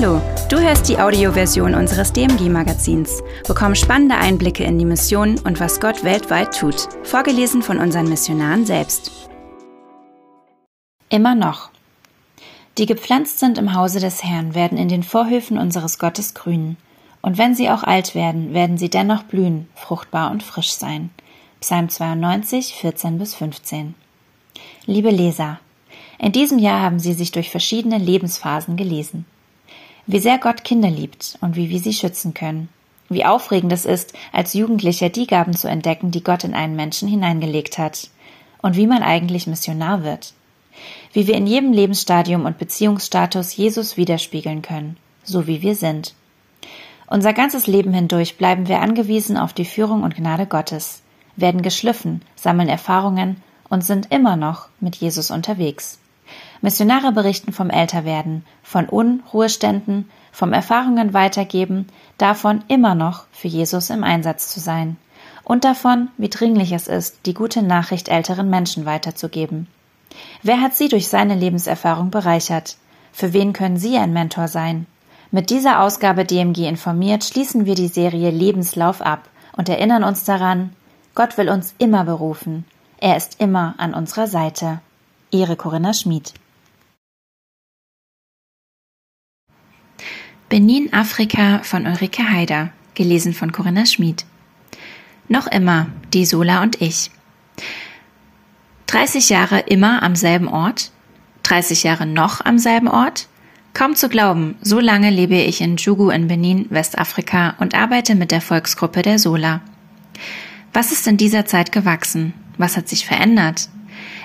[0.00, 3.20] Hallo, du hörst die Audioversion unseres DMG-Magazins.
[3.48, 6.88] Bekomm spannende Einblicke in die Mission und was Gott weltweit tut.
[7.02, 9.10] Vorgelesen von unseren Missionaren selbst.
[11.08, 11.70] Immer noch.
[12.78, 16.76] Die gepflanzt sind im Hause des Herrn, werden in den Vorhöfen unseres Gottes grünen.
[17.20, 21.10] Und wenn sie auch alt werden, werden sie dennoch blühen, fruchtbar und frisch sein.
[21.60, 23.96] Psalm 92, 14 bis 15.
[24.86, 25.58] Liebe Leser,
[26.20, 29.24] in diesem Jahr haben Sie sich durch verschiedene Lebensphasen gelesen.
[30.10, 32.70] Wie sehr Gott Kinder liebt und wie wir sie schützen können.
[33.10, 37.08] Wie aufregend es ist, als Jugendlicher die Gaben zu entdecken, die Gott in einen Menschen
[37.08, 38.08] hineingelegt hat.
[38.62, 40.32] Und wie man eigentlich Missionar wird.
[41.12, 46.14] Wie wir in jedem Lebensstadium und Beziehungsstatus Jesus widerspiegeln können, so wie wir sind.
[47.06, 51.02] Unser ganzes Leben hindurch bleiben wir angewiesen auf die Führung und Gnade Gottes,
[51.36, 55.98] werden geschliffen, sammeln Erfahrungen und sind immer noch mit Jesus unterwegs.
[56.60, 61.86] Missionare berichten vom Älterwerden, von Unruheständen, vom Erfahrungen weitergeben,
[62.18, 64.96] davon immer noch für Jesus im Einsatz zu sein
[65.48, 69.66] und davon, wie dringlich es ist, die gute Nachricht älteren Menschen weiterzugeben.
[70.42, 72.76] Wer hat Sie durch seine Lebenserfahrung bereichert?
[73.12, 74.86] Für wen können Sie ein Mentor sein?
[75.30, 80.74] Mit dieser Ausgabe DMG informiert schließen wir die Serie Lebenslauf ab und erinnern uns daran,
[81.14, 82.64] Gott will uns immer berufen.
[82.98, 84.80] Er ist immer an unserer Seite.
[85.30, 86.34] Ihre Corinna Schmid.
[90.48, 94.24] Benin Afrika von Ulrike Haider, gelesen von Corinna Schmid.
[95.28, 97.10] Noch immer die Sola und ich.
[98.86, 100.90] 30 Jahre immer am selben Ort?
[101.42, 103.28] 30 Jahre noch am selben Ort?
[103.74, 108.30] Kaum zu glauben, so lange lebe ich in Djugu in Benin, Westafrika und arbeite mit
[108.30, 109.60] der Volksgruppe der Sola.
[110.72, 112.32] Was ist in dieser Zeit gewachsen?
[112.56, 113.68] Was hat sich verändert?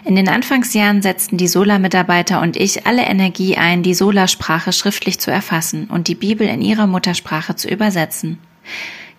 [0.05, 5.31] In den Anfangsjahren setzten die Sola-Mitarbeiter und ich alle Energie ein, die Sola-Sprache schriftlich zu
[5.31, 8.39] erfassen und die Bibel in ihrer Muttersprache zu übersetzen.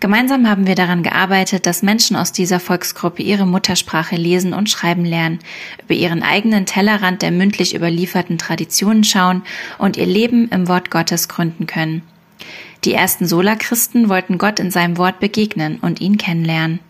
[0.01, 5.07] Gemeinsam haben wir daran gearbeitet, dass Menschen aus dieser Volksgruppe ihre Muttersprache lesen und schreiben
[5.07, 5.39] lernen,
[5.83, 9.43] über ihren eigenen Tellerrand der mündlich überlieferten Traditionen schauen
[9.79, 12.03] und ihr Leben im Wort Gottes gründen können.
[12.85, 16.81] Die ersten Sola-Christen wollten Gott in seinem Wort begegnen und ihn kennenlernen.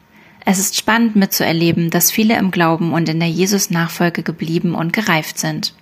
[0.44, 5.38] Es ist spannend mitzuerleben, dass viele im Glauben und in der Jesus-Nachfolge geblieben und gereift
[5.38, 5.75] sind.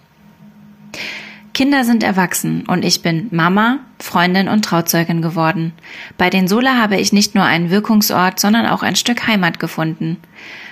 [1.53, 5.73] Kinder sind erwachsen und ich bin Mama, Freundin und Trauzeugin geworden.
[6.17, 10.17] Bei den Sola habe ich nicht nur einen Wirkungsort, sondern auch ein Stück Heimat gefunden.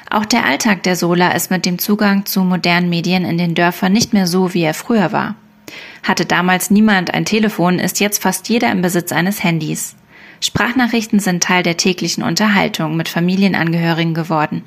[0.09, 3.93] Auch der Alltag der Sola ist mit dem Zugang zu modernen Medien in den Dörfern
[3.93, 5.35] nicht mehr so, wie er früher war.
[6.03, 9.97] Hatte damals niemand ein Telefon, ist jetzt fast jeder im Besitz eines Handys.
[10.41, 14.65] Sprachnachrichten sind Teil der täglichen Unterhaltung mit Familienangehörigen geworden.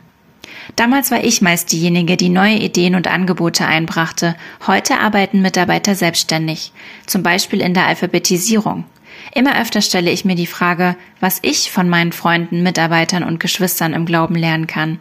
[0.75, 4.35] Damals war ich meist diejenige, die neue Ideen und Angebote einbrachte.
[4.67, 6.71] Heute arbeiten Mitarbeiter selbstständig,
[7.05, 8.85] zum Beispiel in der Alphabetisierung.
[9.33, 13.93] Immer öfter stelle ich mir die Frage, was ich von meinen Freunden, Mitarbeitern und Geschwistern
[13.93, 14.99] im Glauben lernen kann.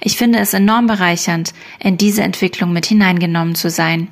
[0.00, 4.08] Ich finde es enorm bereichernd, in diese Entwicklung mit hineingenommen zu sein.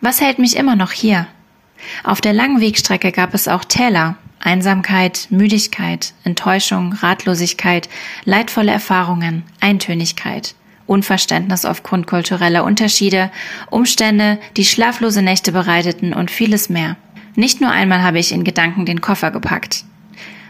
[0.00, 1.26] Was hält mich immer noch hier?
[2.04, 7.88] Auf der langen Wegstrecke gab es auch Täler, Einsamkeit, Müdigkeit, Enttäuschung, Ratlosigkeit,
[8.24, 10.54] leidvolle Erfahrungen, Eintönigkeit,
[10.86, 13.30] Unverständnis aufgrund kultureller Unterschiede,
[13.70, 16.96] Umstände, die schlaflose Nächte bereiteten und vieles mehr.
[17.36, 19.84] Nicht nur einmal habe ich in Gedanken den Koffer gepackt.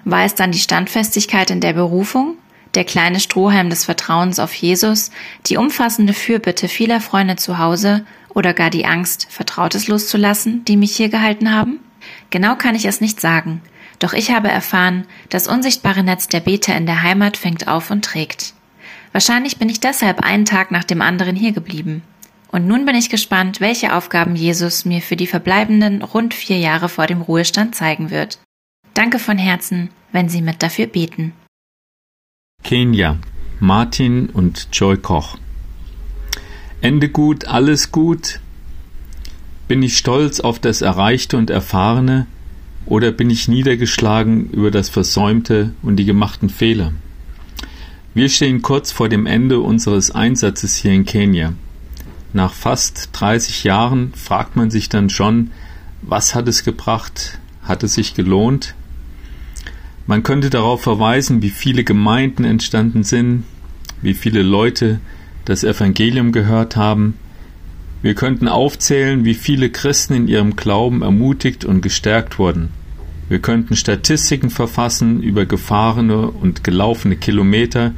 [0.04, 2.36] War es dann die Standfestigkeit in der Berufung,
[2.74, 5.10] der kleine Strohhalm des Vertrauens auf Jesus,
[5.46, 10.96] die umfassende Fürbitte vieler Freunde zu Hause oder gar die Angst, Vertrautes loszulassen, die mich
[10.96, 11.80] hier gehalten haben?
[12.30, 13.60] Genau kann ich es nicht sagen,
[14.00, 18.04] doch ich habe erfahren, das unsichtbare Netz der Beter in der Heimat fängt auf und
[18.04, 18.54] trägt.
[19.12, 22.02] Wahrscheinlich bin ich deshalb einen Tag nach dem anderen hier geblieben.
[22.50, 26.88] Und nun bin ich gespannt, welche Aufgaben Jesus mir für die verbleibenden rund vier Jahre
[26.88, 28.38] vor dem Ruhestand zeigen wird.
[28.94, 31.32] Danke von Herzen, wenn Sie mit dafür beten.
[32.64, 33.18] Kenia,
[33.60, 35.36] Martin und Joy Koch.
[36.82, 38.40] Ende gut, alles gut?
[39.68, 42.26] Bin ich stolz auf das Erreichte und Erfahrene
[42.86, 46.94] oder bin ich niedergeschlagen über das Versäumte und die gemachten Fehler?
[48.14, 51.52] Wir stehen kurz vor dem Ende unseres Einsatzes hier in Kenia.
[52.32, 55.50] Nach fast 30 Jahren fragt man sich dann schon,
[56.00, 57.38] was hat es gebracht?
[57.62, 58.74] Hat es sich gelohnt?
[60.06, 63.44] Man könnte darauf verweisen, wie viele Gemeinden entstanden sind,
[64.00, 64.98] wie viele Leute
[65.50, 67.14] das Evangelium gehört haben.
[68.02, 72.68] Wir könnten aufzählen, wie viele Christen in ihrem Glauben ermutigt und gestärkt wurden.
[73.28, 77.92] Wir könnten Statistiken verfassen über gefahrene und gelaufene Kilometer,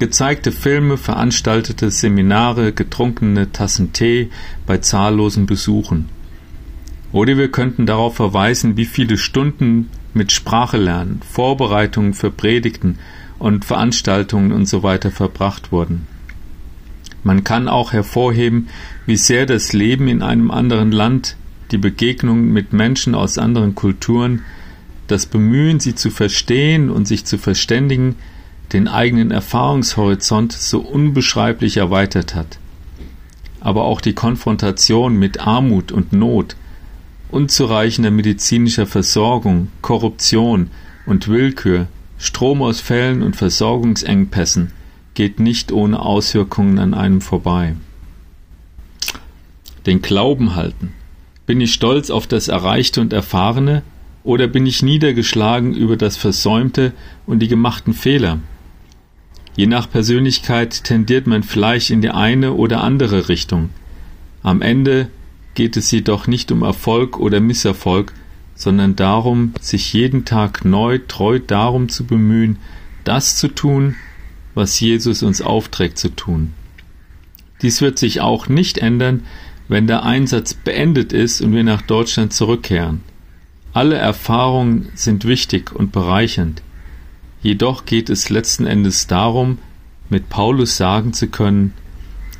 [0.00, 4.30] gezeigte Filme, veranstaltete Seminare, getrunkene Tassen Tee
[4.66, 6.08] bei zahllosen Besuchen.
[7.12, 12.98] Oder wir könnten darauf verweisen, wie viele Stunden mit Sprache lernen, Vorbereitungen für Predigten
[13.38, 16.17] und Veranstaltungen und so verbracht wurden.
[17.24, 18.68] Man kann auch hervorheben,
[19.06, 21.36] wie sehr das Leben in einem anderen Land,
[21.70, 24.42] die Begegnung mit Menschen aus anderen Kulturen,
[25.08, 28.16] das Bemühen, sie zu verstehen und sich zu verständigen,
[28.72, 32.58] den eigenen Erfahrungshorizont so unbeschreiblich erweitert hat.
[33.60, 36.56] Aber auch die Konfrontation mit Armut und Not,
[37.30, 40.70] unzureichender medizinischer Versorgung, Korruption
[41.06, 41.86] und Willkür,
[42.18, 44.72] Stromausfällen und Versorgungsengpässen
[45.18, 47.74] geht nicht ohne Auswirkungen an einem vorbei.
[49.84, 50.92] Den Glauben halten.
[51.44, 53.82] Bin ich stolz auf das Erreichte und Erfahrene
[54.22, 56.92] oder bin ich niedergeschlagen über das Versäumte
[57.26, 58.38] und die gemachten Fehler?
[59.56, 63.70] Je nach Persönlichkeit tendiert man vielleicht in die eine oder andere Richtung.
[64.44, 65.08] Am Ende
[65.54, 68.12] geht es jedoch nicht um Erfolg oder Misserfolg,
[68.54, 72.58] sondern darum, sich jeden Tag neu treu darum zu bemühen,
[73.02, 73.96] das zu tun,
[74.58, 76.52] was Jesus uns aufträgt zu tun.
[77.62, 79.22] Dies wird sich auch nicht ändern,
[79.68, 83.02] wenn der Einsatz beendet ist und wir nach Deutschland zurückkehren.
[83.72, 86.62] Alle Erfahrungen sind wichtig und bereichernd.
[87.40, 89.58] Jedoch geht es letzten Endes darum,
[90.08, 91.72] mit Paulus sagen zu können,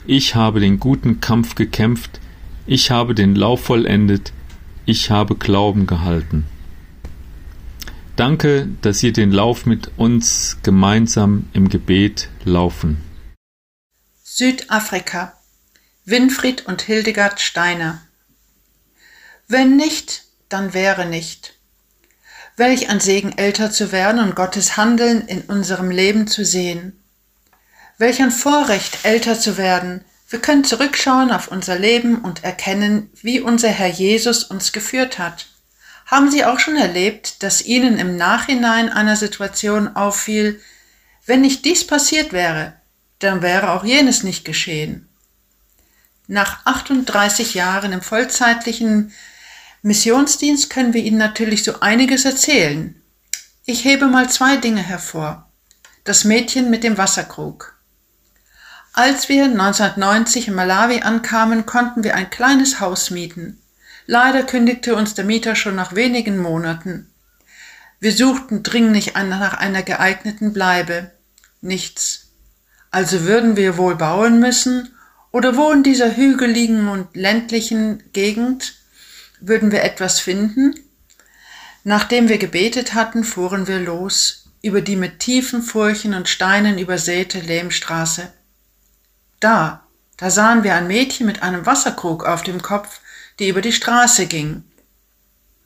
[0.05, 2.19] ich habe den guten Kampf gekämpft,
[2.67, 4.33] ich habe den Lauf vollendet,
[4.87, 6.47] ich habe Glauben gehalten.
[8.19, 12.99] Danke, dass Sie den Lauf mit uns gemeinsam im Gebet laufen.
[14.25, 15.35] Südafrika
[16.05, 18.03] Winfried und Hildegard Steiner
[19.47, 21.61] Wenn nicht, dann wäre nicht.
[22.57, 26.99] Welch ein Segen, älter zu werden und Gottes Handeln in unserem Leben zu sehen.
[27.99, 33.39] Welch ein Vorrecht, älter zu werden, wir können zurückschauen auf unser Leben und erkennen, wie
[33.41, 35.47] unser Herr Jesus uns geführt hat.
[36.09, 40.59] Haben Sie auch schon erlebt, dass Ihnen im Nachhinein einer Situation auffiel,
[41.27, 42.73] wenn nicht dies passiert wäre,
[43.19, 45.07] dann wäre auch jenes nicht geschehen.
[46.27, 49.13] Nach 38 Jahren im vollzeitlichen
[49.83, 53.03] Missionsdienst können wir Ihnen natürlich so einiges erzählen.
[53.67, 55.51] Ich hebe mal zwei Dinge hervor.
[56.05, 57.79] Das Mädchen mit dem Wasserkrug.
[58.95, 63.61] Als wir 1990 in Malawi ankamen, konnten wir ein kleines Haus mieten.
[64.11, 67.11] Leider kündigte uns der Mieter schon nach wenigen Monaten.
[68.01, 71.11] Wir suchten dringlich nach einer geeigneten Bleibe.
[71.61, 72.31] Nichts.
[72.91, 74.95] Also würden wir wohl bauen müssen,
[75.31, 78.77] oder wo in dieser hügeligen und ländlichen Gegend
[79.41, 80.75] würden wir etwas finden?
[81.85, 87.41] Nachdem wir gebetet hatten, fuhren wir los über die mit tiefen Furchen und Steinen übersäte
[87.41, 88.33] Lehmstraße.
[89.39, 93.01] Da, da sahen wir ein Mädchen mit einem Wasserkrug auf dem Kopf,
[93.39, 94.65] die über die Straße ging.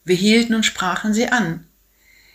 [0.05, 1.67] Wir hielten und sprachen sie an.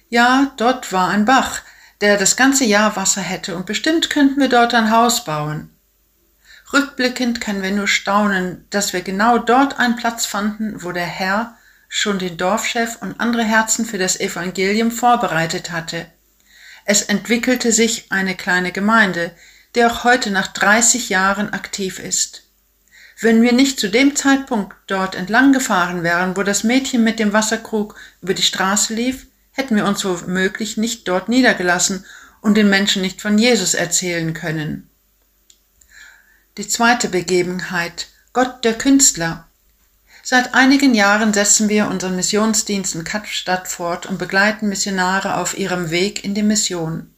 [0.09, 1.61] Ja, dort war ein Bach,
[2.01, 5.69] der das ganze Jahr Wasser hätte, und bestimmt könnten wir dort ein Haus bauen.
[6.71, 11.57] Rückblickend können wir nur staunen, dass wir genau dort einen Platz fanden, wo der Herr
[11.87, 16.07] schon den Dorfchef und andere Herzen für das Evangelium vorbereitet hatte.
[16.83, 19.35] Es entwickelte sich eine kleine Gemeinde,
[19.75, 22.46] der auch heute nach 30 Jahren aktiv ist.
[23.19, 27.33] Wenn wir nicht zu dem Zeitpunkt dort entlang gefahren wären, wo das Mädchen mit dem
[27.33, 32.05] Wasserkrug über die Straße lief, hätten wir uns womöglich nicht dort niedergelassen
[32.41, 34.87] und den Menschen nicht von Jesus erzählen können.
[36.57, 39.47] Die zweite Begebenheit, Gott der Künstler.
[40.21, 45.89] Seit einigen Jahren setzen wir unseren Missionsdienst in Kapstadt fort und begleiten Missionare auf ihrem
[45.89, 47.11] Weg in die Mission.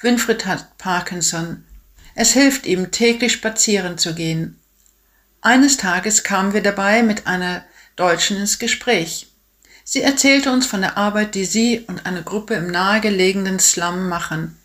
[0.00, 1.64] Winfried hat Parkinson,
[2.16, 4.58] es hilft ihm, täglich spazieren zu gehen.
[5.46, 9.28] Eines Tages kamen wir dabei mit einer Deutschen ins Gespräch.
[9.84, 14.58] Sie erzählte uns von der Arbeit, die sie und eine Gruppe im nahegelegenen Slum machen.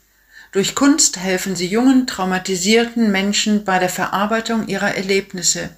[0.51, 5.69] Durch Kunst helfen sie jungen, traumatisierten Menschen bei der Verarbeitung ihrer Erlebnisse.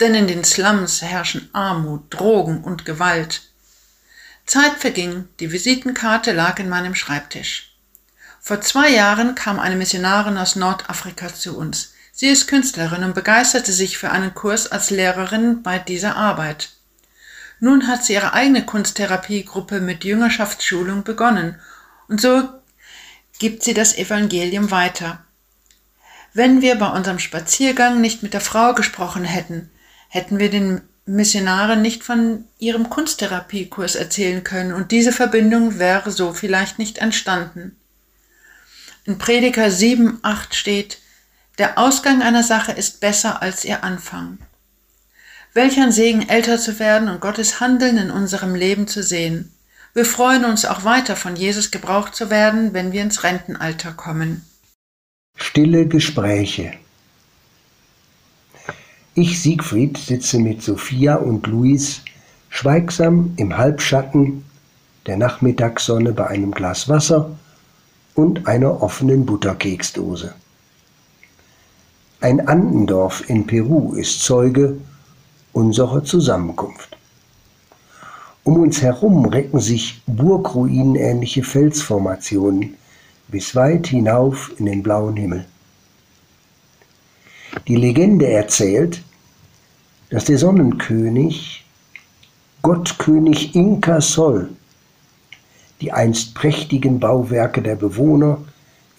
[0.00, 3.42] Denn in den Slums herrschen Armut, Drogen und Gewalt.
[4.44, 7.76] Zeit verging, die Visitenkarte lag in meinem Schreibtisch.
[8.40, 11.91] Vor zwei Jahren kam eine Missionarin aus Nordafrika zu uns.
[12.14, 16.70] Sie ist Künstlerin und begeisterte sich für einen Kurs als Lehrerin bei dieser Arbeit.
[17.58, 21.58] Nun hat sie ihre eigene Kunsttherapiegruppe mit Jüngerschaftsschulung begonnen
[22.08, 22.48] und so
[23.38, 25.24] gibt sie das Evangelium weiter.
[26.34, 29.70] Wenn wir bei unserem Spaziergang nicht mit der Frau gesprochen hätten,
[30.08, 36.32] hätten wir den Missionaren nicht von ihrem Kunsttherapiekurs erzählen können und diese Verbindung wäre so
[36.32, 37.76] vielleicht nicht entstanden.
[39.04, 40.98] In Prediger 7, 8 steht,
[41.62, 44.38] der Ausgang einer Sache ist besser als ihr Anfang.
[45.54, 49.52] Welch ein Segen, älter zu werden und Gottes Handeln in unserem Leben zu sehen.
[49.94, 54.44] Wir freuen uns auch weiter von Jesus gebraucht zu werden, wenn wir ins Rentenalter kommen.
[55.36, 56.72] Stille Gespräche.
[59.14, 62.00] Ich, Siegfried, sitze mit Sophia und Luis
[62.48, 64.44] schweigsam im Halbschatten
[65.06, 67.38] der Nachmittagssonne bei einem Glas Wasser
[68.14, 70.34] und einer offenen Butterkeksdose.
[72.22, 74.76] Ein Andendorf in Peru ist Zeuge
[75.52, 76.96] unserer Zusammenkunft.
[78.44, 82.76] Um uns herum recken sich burgruinenähnliche Felsformationen
[83.26, 85.46] bis weit hinauf in den blauen Himmel.
[87.66, 89.02] Die Legende erzählt,
[90.10, 91.66] dass der Sonnenkönig,
[92.62, 94.50] Gottkönig Inka Sol,
[95.80, 98.38] die einst prächtigen Bauwerke der Bewohner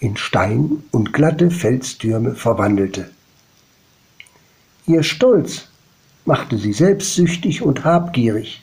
[0.04, 3.10] in Stein und glatte Felstürme verwandelte.
[4.86, 5.68] Ihr Stolz
[6.26, 8.62] machte sie selbstsüchtig und habgierig.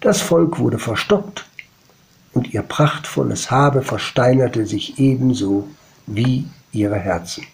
[0.00, 1.44] Das Volk wurde verstockt
[2.32, 5.68] und ihr prachtvolles Habe versteinerte sich ebenso
[6.06, 7.44] wie ihre Herzen.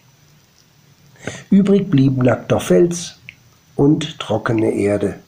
[1.49, 3.17] Übrig blieben nackter Fels
[3.75, 5.19] und trockene Erde.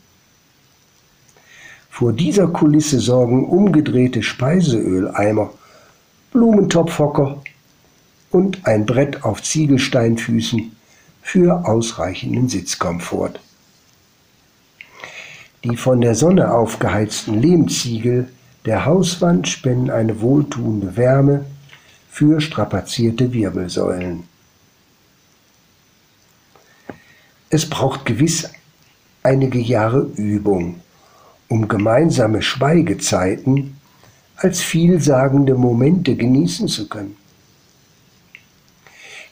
[1.89, 5.51] Vor dieser Kulisse sorgen umgedrehte Speiseöleimer,
[6.32, 7.42] Blumentopfhocker
[8.32, 10.76] und ein Brett auf Ziegelsteinfüßen
[11.22, 13.40] für ausreichenden Sitzkomfort.
[15.64, 18.32] Die von der Sonne aufgeheizten Lehmziegel
[18.66, 21.46] der Hauswand spenden eine wohltuende Wärme
[22.10, 24.24] für strapazierte Wirbelsäulen.
[27.50, 28.50] Es braucht gewiss
[29.22, 30.80] einige Jahre Übung,
[31.50, 33.76] um gemeinsame Schweigezeiten
[34.44, 37.16] als vielsagende Momente genießen zu können.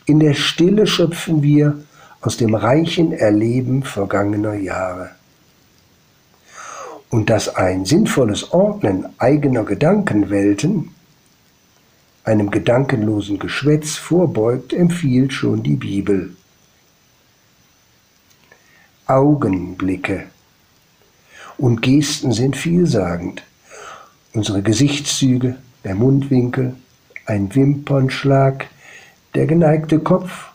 [0.06, 1.84] In der Stille schöpfen wir
[2.22, 5.12] aus dem reichen Erleben vergangener Jahre
[7.10, 10.92] und dass ein sinnvolles Ordnen eigener Gedankenwelten
[12.24, 16.36] einem gedankenlosen Geschwätz vorbeugt, empfiehlt schon die Bibel.
[19.08, 20.26] Augenblicke
[21.58, 23.42] und Gesten sind vielsagend.
[24.34, 26.76] Unsere Gesichtszüge, der Mundwinkel,
[27.26, 28.68] ein Wimpernschlag,
[29.34, 30.52] der geneigte Kopf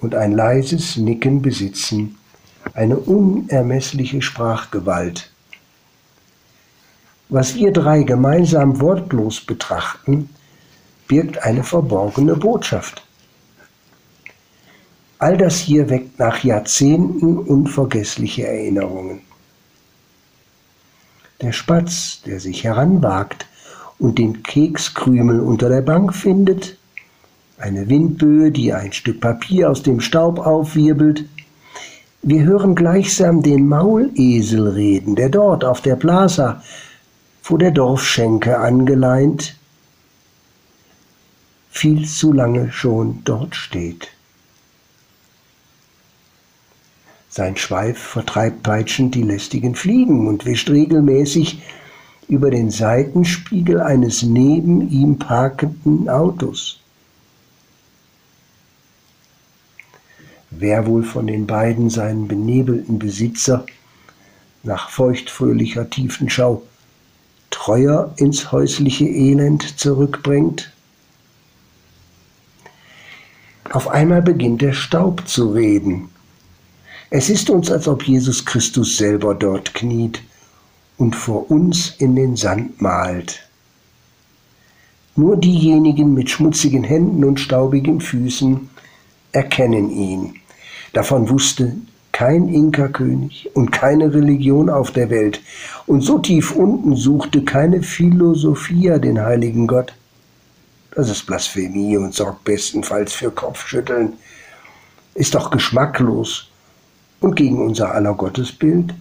[0.00, 2.18] und ein leises Nicken besitzen
[2.74, 5.30] eine unermessliche Sprachgewalt.
[7.28, 10.30] Was wir drei gemeinsam wortlos betrachten,
[11.06, 13.04] birgt eine verborgene Botschaft.
[15.18, 19.22] All das hier weckt nach Jahrzehnten unvergessliche Erinnerungen.
[21.40, 23.46] Der Spatz, der sich heranwagt
[24.00, 26.76] und den Kekskrümel unter der Bank findet,
[27.58, 31.24] eine Windböe, die ein Stück Papier aus dem Staub aufwirbelt.
[32.22, 36.62] Wir hören gleichsam den Maulesel reden, der dort auf der Plaza
[37.40, 39.56] vor der Dorfschenke angeleint,
[41.70, 44.08] viel zu lange schon dort steht.
[47.38, 51.62] Sein Schweif vertreibt peitschend die lästigen Fliegen und wischt regelmäßig
[52.26, 56.80] über den Seitenspiegel eines neben ihm parkenden Autos.
[60.50, 63.66] Wer wohl von den beiden seinen benebelten Besitzer
[64.64, 66.64] nach feuchtfröhlicher Tiefenschau
[67.50, 70.72] treuer ins häusliche Elend zurückbringt?
[73.70, 76.08] Auf einmal beginnt der Staub zu reden.
[77.10, 80.22] Es ist uns, als ob Jesus Christus selber dort kniet
[80.98, 83.48] und vor uns in den Sand malt.
[85.16, 88.68] Nur diejenigen mit schmutzigen Händen und staubigen Füßen
[89.32, 90.34] erkennen ihn.
[90.92, 91.76] Davon wusste
[92.12, 95.40] kein Inka-König und keine Religion auf der Welt.
[95.86, 99.94] Und so tief unten suchte keine Philosophia den heiligen Gott.
[100.90, 104.12] Das ist Blasphemie und sorgt bestenfalls für Kopfschütteln.
[105.14, 106.47] Ist doch geschmacklos
[107.20, 108.94] und gegen unser aller Gottesbild.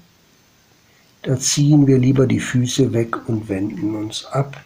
[1.24, 4.58] Da ziehen wir lieber die Füße weg und wenden uns ab.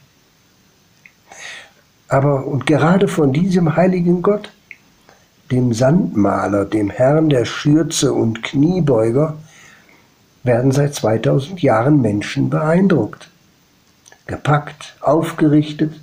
[2.07, 4.51] Aber und gerade von diesem heiligen Gott
[5.51, 9.37] dem Sandmaler, dem Herrn der Schürze und Kniebeuger,
[10.43, 13.29] werden seit 2000 Jahren Menschen beeindruckt,
[14.27, 15.99] gepackt, aufgerichtet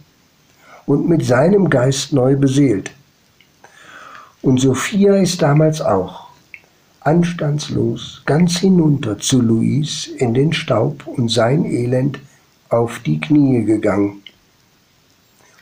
[0.87, 2.93] und mit seinem Geist neu beseelt.
[4.43, 6.28] Und Sophia ist damals auch
[7.01, 12.19] anstandslos ganz hinunter zu Luis in den Staub und sein Elend
[12.69, 14.23] auf die Knie gegangen.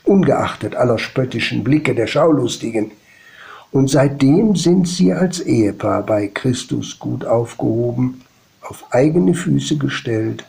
[0.03, 2.91] Ungeachtet aller spöttischen Blicke der Schaulustigen,
[3.71, 8.21] und seitdem sind sie als Ehepaar bei Christus gut aufgehoben,
[8.61, 10.45] auf eigene Füße gestellt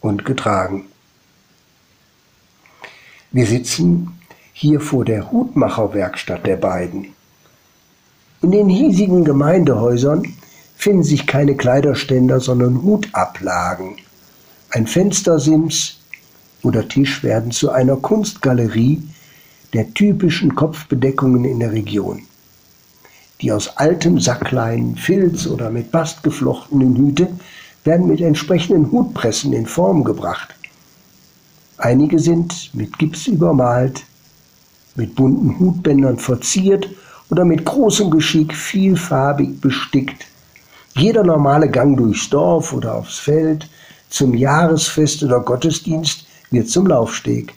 [0.00, 0.84] und getragen.
[3.32, 4.20] Wir sitzen
[4.52, 7.13] hier vor der Hutmacherwerkstatt der beiden.
[8.44, 10.22] In den hiesigen Gemeindehäusern
[10.76, 13.96] finden sich keine Kleiderständer, sondern Hutablagen.
[14.68, 16.00] Ein Fenstersims
[16.62, 19.02] oder Tisch werden zu einer Kunstgalerie
[19.72, 22.20] der typischen Kopfbedeckungen in der Region.
[23.40, 27.28] Die aus altem Sacklein, Filz oder mit Bast geflochtenen Hüte
[27.84, 30.54] werden mit entsprechenden Hutpressen in Form gebracht.
[31.78, 34.02] Einige sind mit Gips übermalt,
[34.96, 36.90] mit bunten Hutbändern verziert
[37.30, 40.26] oder mit großem Geschick vielfarbig bestickt.
[40.96, 43.68] Jeder normale Gang durchs Dorf oder aufs Feld,
[44.08, 47.54] zum Jahresfest oder Gottesdienst wird zum Laufsteg.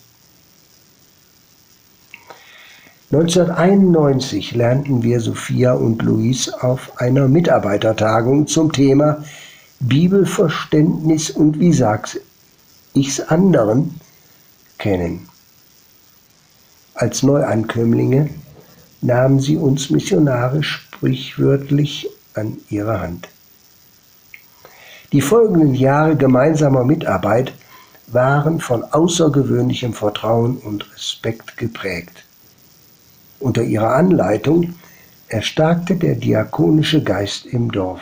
[3.11, 9.23] 1991 lernten wir Sophia und Luis auf einer Mitarbeitertagung zum Thema
[9.79, 12.19] Bibelverständnis und wie sag's
[12.93, 14.01] ich's anderen
[14.77, 15.29] kennen.
[16.95, 18.29] Als Neuankömmlinge
[19.01, 23.29] nahmen sie uns missionarisch sprichwörtlich an ihre Hand.
[25.11, 27.53] Die folgenden Jahre gemeinsamer Mitarbeit
[28.07, 32.23] waren von außergewöhnlichem Vertrauen und Respekt geprägt.
[33.39, 34.73] Unter ihrer Anleitung
[35.29, 38.01] erstarkte der diakonische Geist im Dorf.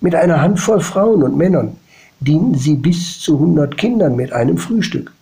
[0.00, 1.76] Mit einer Handvoll Frauen und Männern
[2.20, 5.12] dienten sie bis zu 100 Kindern mit einem Frühstück.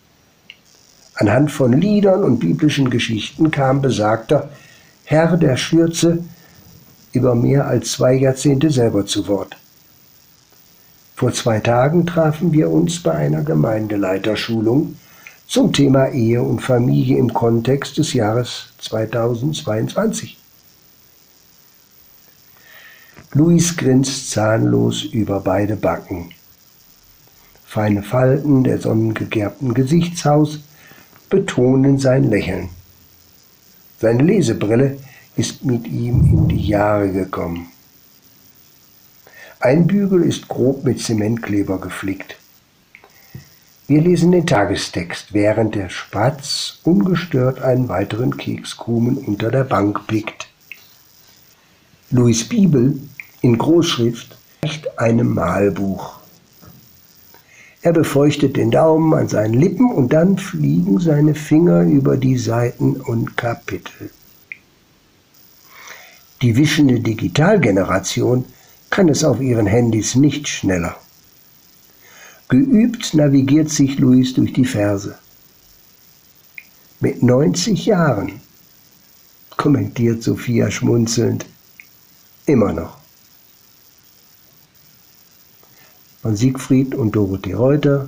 [1.21, 4.49] Anhand von Liedern und biblischen Geschichten kam besagter
[5.03, 6.23] Herr der Schürze
[7.11, 9.55] über mehr als zwei Jahrzehnte selber zu Wort.
[11.15, 14.95] Vor zwei Tagen trafen wir uns bei einer Gemeindeleiterschulung
[15.45, 20.39] zum Thema Ehe und Familie im Kontext des Jahres 2022.
[23.33, 26.31] Luis grinst zahnlos über beide Backen.
[27.63, 30.61] Feine Falten der sonnengegerbten Gesichtshaus
[31.31, 32.69] betonen sein Lächeln.
[33.99, 34.99] Seine Lesebrille
[35.35, 37.71] ist mit ihm in die Jahre gekommen.
[39.59, 42.35] Ein Bügel ist grob mit Zementkleber geflickt.
[43.87, 50.47] Wir lesen den Tagestext, während der Spatz ungestört einen weiteren Kekskrumen unter der Bank pickt.
[52.09, 52.99] Louis Bibel
[53.41, 56.20] in Großschrift reicht einem Malbuch.
[57.83, 63.01] Er befeuchtet den Daumen an seinen Lippen und dann fliegen seine Finger über die Seiten
[63.01, 64.11] und Kapitel.
[66.43, 68.45] Die wischende Digitalgeneration
[68.91, 70.95] kann es auf ihren Handys nicht schneller.
[72.49, 75.17] Geübt navigiert sich Luis durch die Verse.
[76.99, 78.41] Mit 90 Jahren,
[79.57, 81.47] kommentiert Sophia schmunzelnd,
[82.45, 83.00] immer noch.
[86.21, 88.07] Von Siegfried und Dorothee Reuter,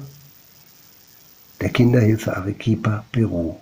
[1.60, 3.56] der Kinderhilfe Arequipa, Peru.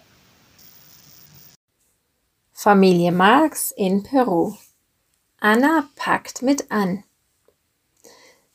[2.51, 4.55] Familie Marx in Peru.
[5.39, 7.05] Anna packt mit an.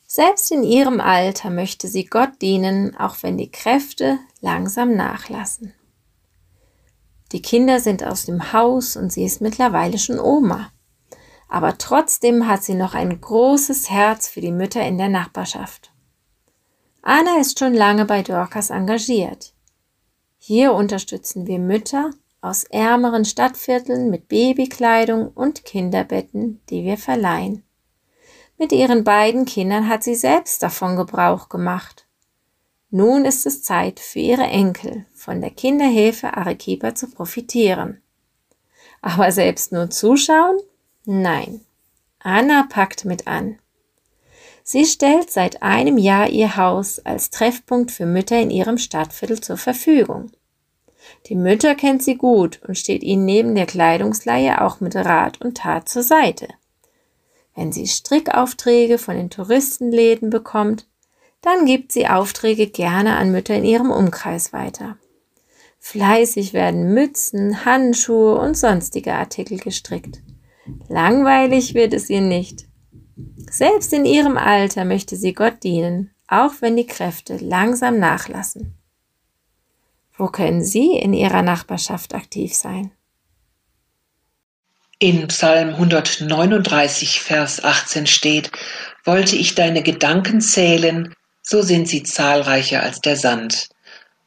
[0.05, 5.73] Selbst in ihrem Alter möchte sie Gott dienen, auch wenn die Kräfte langsam nachlassen.
[7.31, 10.71] Die Kinder sind aus dem Haus und sie ist mittlerweile schon Oma.
[11.49, 15.91] Aber trotzdem hat sie noch ein großes Herz für die Mütter in der Nachbarschaft.
[17.01, 19.53] Anna ist schon lange bei Dorcas engagiert.
[20.37, 27.63] Hier unterstützen wir Mütter aus ärmeren Stadtvierteln mit Babykleidung und Kinderbetten, die wir verleihen.
[28.57, 32.07] Mit ihren beiden Kindern hat sie selbst davon Gebrauch gemacht.
[32.89, 38.01] Nun ist es Zeit für ihre Enkel von der Kinderhilfe Arequipa zu profitieren.
[39.01, 40.57] Aber selbst nur zuschauen?
[41.09, 41.61] Nein.
[42.19, 43.59] Anna packt mit an.
[44.61, 49.55] Sie stellt seit einem Jahr ihr Haus als Treffpunkt für Mütter in ihrem Stadtviertel zur
[49.55, 50.31] Verfügung.
[51.27, 55.55] Die Mütter kennt sie gut und steht ihnen neben der Kleidungsleihe auch mit Rat und
[55.59, 56.49] Tat zur Seite.
[57.55, 60.87] Wenn sie Strickaufträge von den Touristenläden bekommt,
[61.39, 64.97] dann gibt sie Aufträge gerne an Mütter in ihrem Umkreis weiter.
[65.79, 70.19] Fleißig werden Mützen, Handschuhe und sonstige Artikel gestrickt.
[70.89, 72.65] Langweilig wird es ihr nicht.
[73.49, 78.77] Selbst in ihrem Alter möchte sie Gott dienen, auch wenn die Kräfte langsam nachlassen.
[80.17, 82.91] Wo können Sie in Ihrer Nachbarschaft aktiv sein?
[84.99, 88.51] In Psalm 139, Vers 18 steht,
[89.05, 93.69] wollte ich deine Gedanken zählen, so sind sie zahlreicher als der Sand.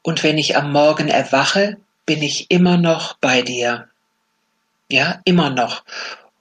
[0.01, 3.89] Und wenn ich am Morgen erwache, bin ich immer noch bei dir.
[4.89, 5.83] Ja, immer noch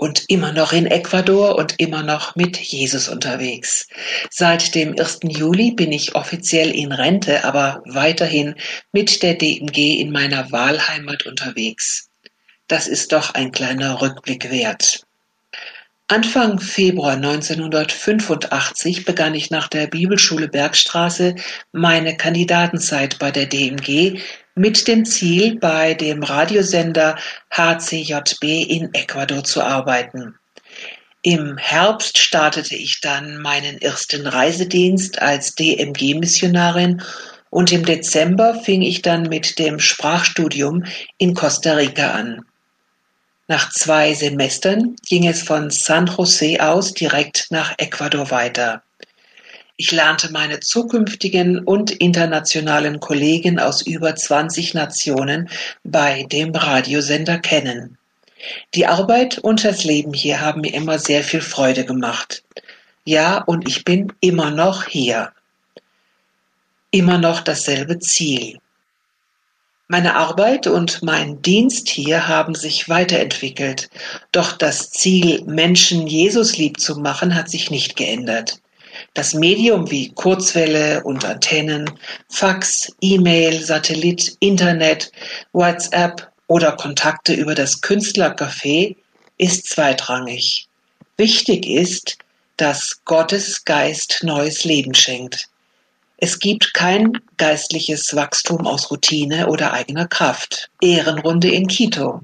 [0.00, 3.86] und immer noch in Ecuador und immer noch mit Jesus unterwegs.
[4.30, 5.20] Seit dem 1.
[5.24, 8.54] Juli bin ich offiziell in Rente, aber weiterhin
[8.92, 12.08] mit der DMG in meiner Wahlheimat unterwegs.
[12.66, 15.04] Das ist doch ein kleiner Rückblick wert.
[16.08, 21.34] Anfang Februar 1985 begann ich nach der Bibelschule Bergstraße
[21.72, 24.18] meine Kandidatenzeit bei der DMG
[24.60, 27.16] mit dem Ziel, bei dem Radiosender
[27.50, 30.34] HCJB in Ecuador zu arbeiten.
[31.22, 37.02] Im Herbst startete ich dann meinen ersten Reisedienst als DMG-Missionarin
[37.48, 40.84] und im Dezember fing ich dann mit dem Sprachstudium
[41.16, 42.44] in Costa Rica an.
[43.48, 48.82] Nach zwei Semestern ging es von San Jose aus direkt nach Ecuador weiter.
[49.80, 55.48] Ich lernte meine zukünftigen und internationalen Kollegen aus über 20 Nationen
[55.84, 57.96] bei dem Radiosender kennen.
[58.74, 62.44] Die Arbeit und das Leben hier haben mir immer sehr viel Freude gemacht.
[63.06, 65.32] Ja, und ich bin immer noch hier.
[66.90, 68.58] Immer noch dasselbe Ziel.
[69.88, 73.88] Meine Arbeit und mein Dienst hier haben sich weiterentwickelt,
[74.30, 78.60] doch das Ziel, Menschen Jesus lieb zu machen, hat sich nicht geändert.
[79.14, 81.90] Das Medium wie Kurzwelle und Antennen,
[82.28, 85.10] Fax, E-Mail, Satellit, Internet,
[85.52, 88.96] WhatsApp oder Kontakte über das Künstlercafé
[89.38, 90.68] ist zweitrangig.
[91.16, 92.18] Wichtig ist,
[92.56, 95.48] dass Gottes Geist neues Leben schenkt.
[96.18, 100.70] Es gibt kein geistliches Wachstum aus Routine oder eigener Kraft.
[100.82, 102.20] Ehrenrunde in Quito.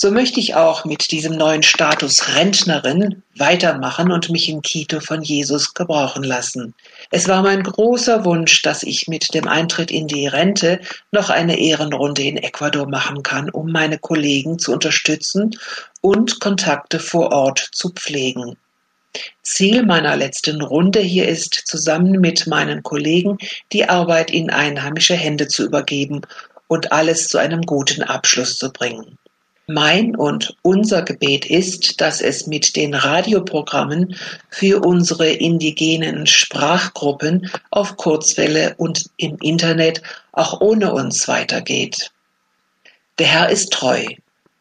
[0.00, 5.22] So möchte ich auch mit diesem neuen Status Rentnerin weitermachen und mich in Quito von
[5.22, 6.72] Jesus gebrauchen lassen.
[7.10, 10.78] Es war mein großer Wunsch, dass ich mit dem Eintritt in die Rente
[11.10, 15.58] noch eine Ehrenrunde in Ecuador machen kann, um meine Kollegen zu unterstützen
[16.00, 18.56] und Kontakte vor Ort zu pflegen.
[19.42, 23.36] Ziel meiner letzten Runde hier ist, zusammen mit meinen Kollegen
[23.72, 26.20] die Arbeit in einheimische Hände zu übergeben
[26.68, 29.18] und alles zu einem guten Abschluss zu bringen.
[29.68, 34.16] Mein und unser Gebet ist, dass es mit den Radioprogrammen
[34.50, 40.02] für unsere indigenen Sprachgruppen auf Kurzwelle und im Internet
[40.32, 42.10] auch ohne uns weitergeht.
[43.18, 44.04] Der Herr ist treu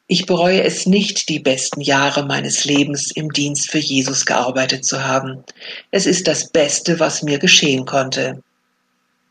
[0.09, 5.03] ich bereue es nicht, die besten Jahre meines Lebens im Dienst für Jesus gearbeitet zu
[5.03, 5.43] haben.
[5.91, 8.41] Es ist das Beste, was mir geschehen konnte.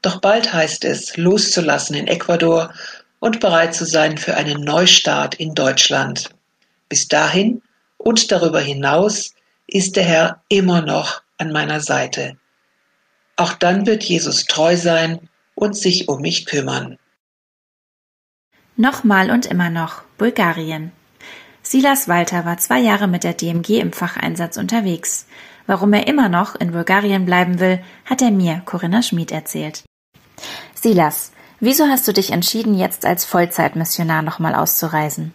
[0.03, 2.75] Doch bald heißt es, loszulassen in Ecuador
[3.21, 6.31] und bereit zu sein für einen Neustart in Deutschland.
[6.89, 7.63] Bis dahin
[7.97, 9.35] und darüber hinaus
[9.67, 12.37] ist der Herr immer noch an meiner Seite.
[13.37, 16.99] Auch dann wird Jesus treu sein und sich um mich kümmern.
[18.77, 20.93] Nochmal und immer noch Bulgarien.
[21.63, 25.27] Silas Walter war zwei Jahre mit der DMG im Facheinsatz unterwegs.
[25.67, 29.83] Warum er immer noch in Bulgarien bleiben will, hat er mir, Corinna Schmid, erzählt.
[30.75, 35.33] Silas, wieso hast du dich entschieden, jetzt als Vollzeitmissionar nochmal auszureisen?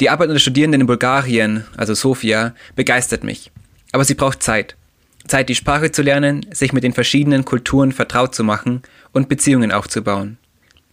[0.00, 3.50] Die Arbeit unter Studierenden in Bulgarien, also Sofia, begeistert mich.
[3.92, 4.76] Aber sie braucht Zeit.
[5.26, 9.72] Zeit, die Sprache zu lernen, sich mit den verschiedenen Kulturen vertraut zu machen und Beziehungen
[9.72, 10.38] aufzubauen.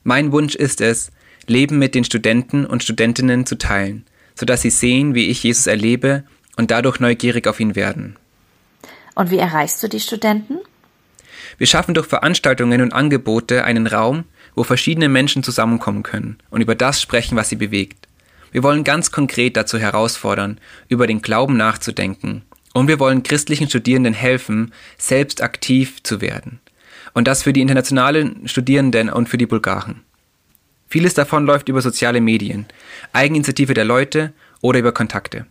[0.04, 1.12] Mein Wunsch ist es,
[1.48, 6.24] Leben mit den Studenten und Studentinnen zu teilen, sodass sie sehen, wie ich Jesus erlebe
[6.58, 8.16] und dadurch neugierig auf ihn werden.
[9.16, 10.60] Und wie erreichst du die Studenten?
[11.58, 16.76] Wir schaffen durch Veranstaltungen und Angebote einen Raum, wo verschiedene Menschen zusammenkommen können und über
[16.76, 18.08] das sprechen, was sie bewegt.
[18.52, 22.44] Wir wollen ganz konkret dazu herausfordern, über den Glauben nachzudenken.
[22.74, 26.60] Und wir wollen christlichen Studierenden helfen, selbst aktiv zu werden.
[27.14, 30.02] Und das für die internationalen Studierenden und für die Bulgaren.
[30.88, 32.68] Vieles davon läuft über soziale Medien,
[33.14, 35.48] Eigeninitiative der Leute oder über Kontakte.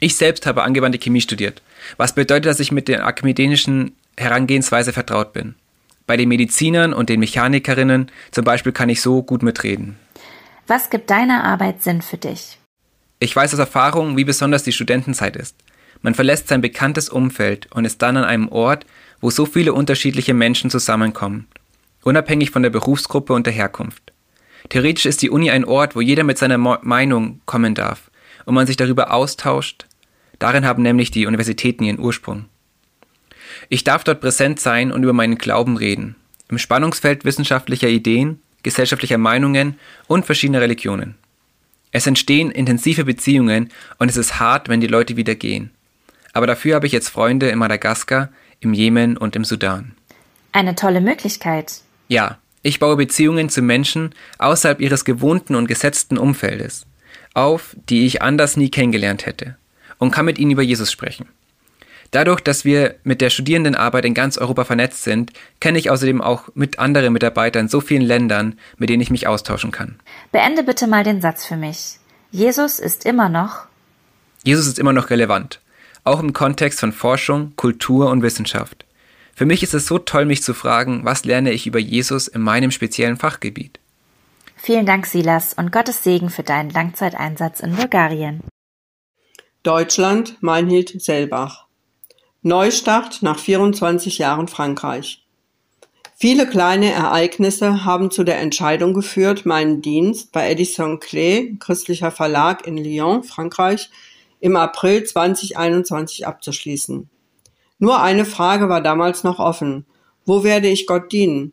[0.00, 1.62] Ich selbst habe angewandte Chemie studiert,
[1.98, 5.54] was bedeutet, dass ich mit der akademischen Herangehensweise vertraut bin.
[6.06, 9.96] Bei den Medizinern und den Mechanikerinnen zum Beispiel kann ich so gut mitreden.
[10.66, 12.58] Was gibt deiner Arbeit Sinn für dich?
[13.18, 15.56] Ich weiß aus Erfahrung, wie besonders die Studentenzeit ist.
[16.00, 18.84] Man verlässt sein bekanntes Umfeld und ist dann an einem Ort,
[19.20, 21.46] wo so viele unterschiedliche Menschen zusammenkommen,
[22.02, 24.12] unabhängig von der Berufsgruppe und der Herkunft.
[24.68, 28.10] Theoretisch ist die Uni ein Ort, wo jeder mit seiner Mo Meinung kommen darf
[28.44, 29.86] und man sich darüber austauscht.
[30.38, 32.46] Darin haben nämlich die Universitäten ihren Ursprung.
[33.72, 36.14] Ich darf dort präsent sein und über meinen Glauben reden,
[36.50, 41.14] im Spannungsfeld wissenschaftlicher Ideen, gesellschaftlicher Meinungen und verschiedener Religionen.
[41.90, 45.70] Es entstehen intensive Beziehungen und es ist hart, wenn die Leute wieder gehen.
[46.34, 48.28] Aber dafür habe ich jetzt Freunde in Madagaskar,
[48.60, 49.92] im Jemen und im Sudan.
[50.52, 51.80] Eine tolle Möglichkeit.
[52.08, 56.84] Ja, ich baue Beziehungen zu Menschen außerhalb ihres gewohnten und gesetzten Umfeldes.
[57.32, 59.56] auf, die ich anders nie kennengelernt hätte
[59.96, 61.26] und kann mit ihnen über Jesus sprechen.
[62.12, 66.48] Dadurch, dass wir mit der Studierendenarbeit in ganz Europa vernetzt sind, kenne ich außerdem auch
[66.54, 69.98] mit anderen Mitarbeitern in so vielen Ländern, mit denen ich mich austauschen kann.
[70.30, 71.98] Beende bitte mal den Satz für mich.
[72.30, 73.66] Jesus ist immer noch.
[74.44, 75.60] Jesus ist immer noch relevant,
[76.04, 78.84] auch im Kontext von Forschung, Kultur und Wissenschaft.
[79.34, 82.42] Für mich ist es so toll, mich zu fragen, was lerne ich über Jesus in
[82.42, 83.80] meinem speziellen Fachgebiet.
[84.56, 88.42] Vielen Dank, Silas, und Gottes Segen für deinen Langzeiteinsatz in Bulgarien.
[89.62, 91.61] Deutschland, Meinhild Selbach.
[92.44, 95.24] Neustart nach 24 Jahren Frankreich.
[96.16, 102.66] Viele kleine Ereignisse haben zu der Entscheidung geführt, meinen Dienst bei Edison Clé, christlicher Verlag
[102.66, 103.90] in Lyon, Frankreich,
[104.40, 107.08] im April 2021 abzuschließen.
[107.78, 109.86] Nur eine Frage war damals noch offen.
[110.24, 111.52] Wo werde ich Gott dienen?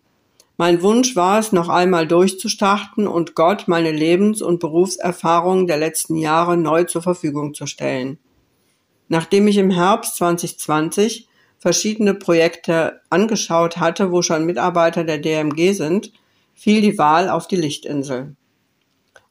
[0.57, 6.15] Mein Wunsch war es, noch einmal durchzustarten und Gott meine Lebens- und Berufserfahrungen der letzten
[6.15, 8.17] Jahre neu zur Verfügung zu stellen.
[9.09, 16.13] Nachdem ich im Herbst 2020 verschiedene Projekte angeschaut hatte, wo schon Mitarbeiter der DMG sind,
[16.53, 18.35] fiel die Wahl auf die Lichtinsel.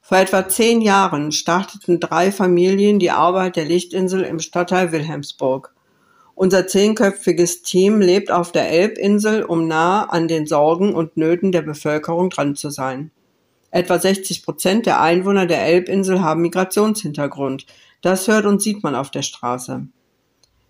[0.00, 5.74] Vor etwa zehn Jahren starteten drei Familien die Arbeit der Lichtinsel im Stadtteil Wilhelmsburg.
[6.34, 11.62] Unser zehnköpfiges Team lebt auf der Elbinsel, um nah an den Sorgen und Nöten der
[11.62, 13.10] Bevölkerung dran zu sein.
[13.70, 17.66] Etwa 60 Prozent der Einwohner der Elbinsel haben Migrationshintergrund.
[18.00, 19.86] Das hört und sieht man auf der Straße.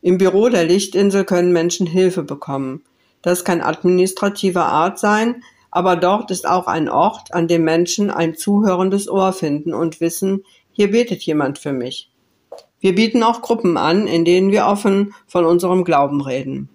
[0.01, 2.85] Im Büro der Lichtinsel können Menschen Hilfe bekommen.
[3.23, 8.37] Das kann administrativer Art sein, aber dort ist auch ein Ort, an dem Menschen ein
[8.37, 12.11] zuhörendes Ohr finden und wissen, hier betet jemand für mich.
[12.81, 16.69] Wir bieten auch Gruppen an, in denen wir offen von unserem Glauben reden.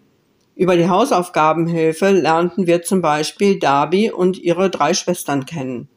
[0.56, 5.88] Über die Hausaufgabenhilfe lernten wir zum Beispiel Darby und ihre drei Schwestern kennen.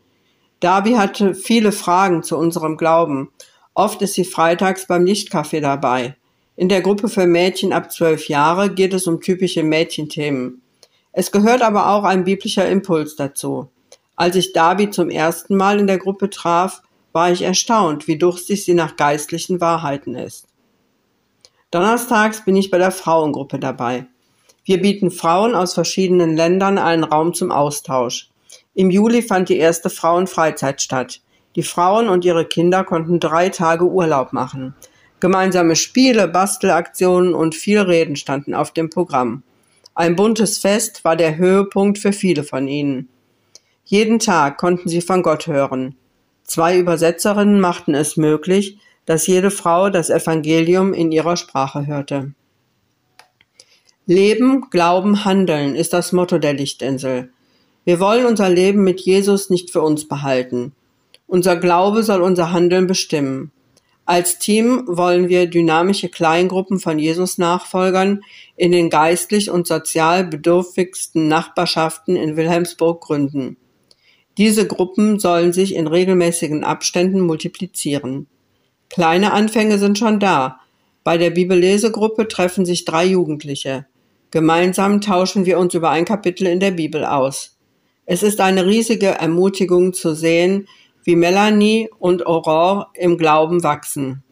[0.60, 3.30] Darby hatte viele Fragen zu unserem Glauben
[3.76, 6.16] Oft ist sie freitags beim Lichtcafé dabei.
[6.56, 10.62] In der Gruppe für Mädchen ab zwölf Jahre geht es um typische Mädchenthemen.
[11.12, 13.68] Es gehört aber auch ein biblischer Impuls dazu.
[14.16, 16.80] Als ich Darby zum ersten Mal in der Gruppe traf,
[17.12, 20.46] war ich erstaunt, wie durstig sie nach geistlichen Wahrheiten ist.
[21.70, 24.06] Donnerstags bin ich bei der Frauengruppe dabei.
[24.64, 28.30] Wir bieten Frauen aus verschiedenen Ländern einen Raum zum Austausch.
[28.72, 31.20] Im Juli fand die erste Frauenfreizeit statt.
[31.56, 34.74] Die Frauen und ihre Kinder konnten drei Tage Urlaub machen.
[35.20, 39.42] Gemeinsame Spiele, Bastelaktionen und viel Reden standen auf dem Programm.
[39.94, 43.08] Ein buntes Fest war der Höhepunkt für viele von ihnen.
[43.86, 45.96] Jeden Tag konnten sie von Gott hören.
[46.44, 52.32] Zwei Übersetzerinnen machten es möglich, dass jede Frau das Evangelium in ihrer Sprache hörte.
[54.04, 57.30] Leben, Glauben, Handeln ist das Motto der Lichtinsel.
[57.84, 60.72] Wir wollen unser Leben mit Jesus nicht für uns behalten.
[61.26, 63.52] Unser Glaube soll unser Handeln bestimmen.
[64.04, 68.22] Als Team wollen wir dynamische Kleingruppen von Jesus-Nachfolgern
[68.54, 73.56] in den geistlich und sozial bedürftigsten Nachbarschaften in Wilhelmsburg gründen.
[74.38, 78.28] Diese Gruppen sollen sich in regelmäßigen Abständen multiplizieren.
[78.90, 80.60] Kleine Anfänge sind schon da.
[81.02, 83.86] Bei der Bibellesegruppe treffen sich drei Jugendliche.
[84.30, 87.56] Gemeinsam tauschen wir uns über ein Kapitel in der Bibel aus.
[88.04, 90.68] Es ist eine riesige Ermutigung zu sehen,
[91.06, 94.24] wie Melanie und Aurore im Glauben wachsen.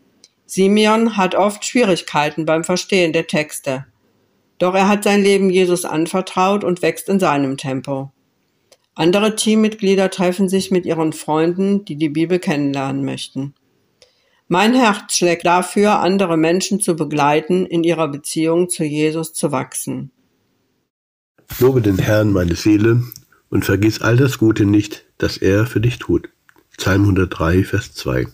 [0.44, 3.86] Simeon hat oft Schwierigkeiten beim Verstehen der Texte.
[4.58, 8.10] Doch er hat sein Leben Jesus anvertraut und wächst in seinem Tempo.
[8.96, 13.54] Andere Teammitglieder treffen sich mit ihren Freunden, die die Bibel kennenlernen möchten.
[14.48, 20.10] Mein Herz schlägt dafür, andere Menschen zu begleiten, in ihrer Beziehung zu Jesus zu wachsen.
[21.60, 23.02] Lobe den Herrn, meine Seele,
[23.48, 26.33] und vergiss all das Gute nicht, das er für dich tut.
[26.76, 28.26] Psalm 103, Vers 2.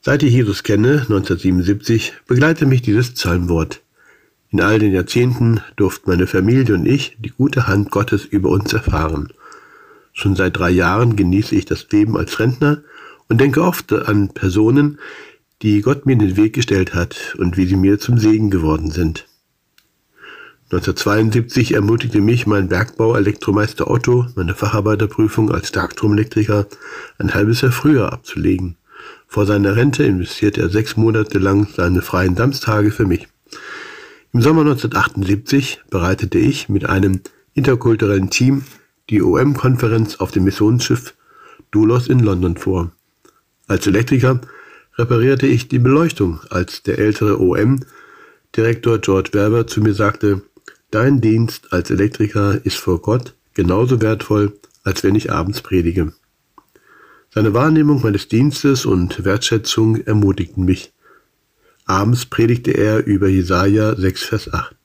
[0.00, 3.80] Seit ich Jesus kenne, 1977, begleite mich dieses Psalmwort.
[4.50, 8.72] In all den Jahrzehnten durften meine Familie und ich die gute Hand Gottes über uns
[8.72, 9.32] erfahren.
[10.12, 12.82] Schon seit drei Jahren genieße ich das Leben als Rentner
[13.28, 14.98] und denke oft an Personen,
[15.62, 18.90] die Gott mir in den Weg gestellt hat und wie sie mir zum Segen geworden
[18.90, 19.26] sind.
[20.70, 26.66] 1972 ermutigte mich mein Bergbau-Elektromeister Otto, meine Facharbeiterprüfung als Starkstromelektriker
[27.18, 28.76] ein halbes Jahr früher abzulegen.
[29.28, 33.28] Vor seiner Rente investierte er sechs Monate lang seine freien Samstage für mich.
[34.32, 37.20] Im Sommer 1978 bereitete ich mit einem
[37.52, 38.64] interkulturellen Team
[39.10, 41.14] die OM-Konferenz auf dem Missionsschiff
[41.72, 42.90] Doulos in London vor.
[43.66, 44.40] Als Elektriker
[44.96, 50.42] reparierte ich die Beleuchtung, als der ältere OM-Direktor George Werber zu mir sagte,
[50.94, 54.52] Dein Dienst als Elektriker ist vor Gott genauso wertvoll,
[54.84, 56.12] als wenn ich abends predige.
[57.30, 60.92] Seine Wahrnehmung meines Dienstes und Wertschätzung ermutigten mich.
[61.84, 64.76] Abends predigte er über Jesaja 6, Vers 8.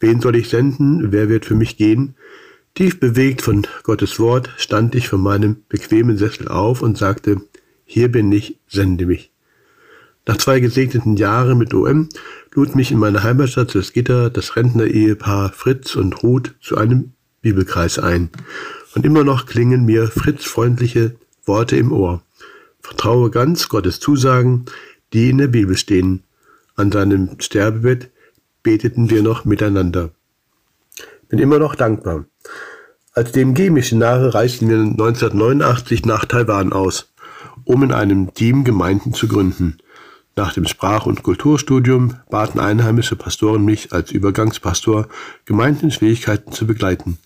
[0.00, 1.12] Wen soll ich senden?
[1.12, 2.14] Wer wird für mich gehen?
[2.74, 7.42] Tief bewegt von Gottes Wort stand ich von meinem bequemen Sessel auf und sagte,
[7.84, 9.29] hier bin ich, sende mich.
[10.26, 12.08] Nach zwei gesegneten Jahren mit OM
[12.54, 18.30] lud mich in meiner Heimatstadt Gitter das Rentner-Ehepaar Fritz und Ruth zu einem Bibelkreis ein.
[18.94, 22.22] Und immer noch klingen mir Fritz freundliche Worte im Ohr.
[22.80, 24.66] Vertraue ganz Gottes Zusagen,
[25.12, 26.22] die in der Bibel stehen.
[26.76, 28.10] An seinem Sterbebett
[28.62, 30.10] beteten wir noch miteinander.
[31.28, 32.26] Bin immer noch dankbar.
[33.12, 37.12] Als DMG-Missionare reisten wir 1989 nach Taiwan aus,
[37.64, 39.78] um in einem Team Gemeinden zu gründen.
[40.40, 45.06] Nach dem Sprach- und Kulturstudium baten einheimische Pastoren mich als Übergangspastor,
[45.44, 47.18] Gemeinden in Schwierigkeiten zu begleiten.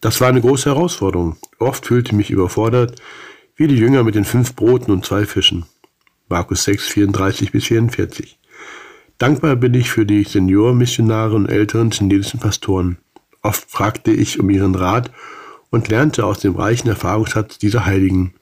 [0.00, 1.36] Das war eine große Herausforderung.
[1.58, 3.02] Oft fühlte ich mich überfordert,
[3.56, 5.66] wie die Jünger mit den fünf Broten und zwei Fischen.
[6.28, 8.38] Markus 6, 34 bis 44.
[9.18, 12.98] Dankbar bin ich für die Seniormissionare und älteren chinesischen Pastoren.
[13.42, 15.10] Oft fragte ich um ihren Rat
[15.70, 18.32] und lernte aus dem reichen Erfahrungsschatz dieser Heiligen.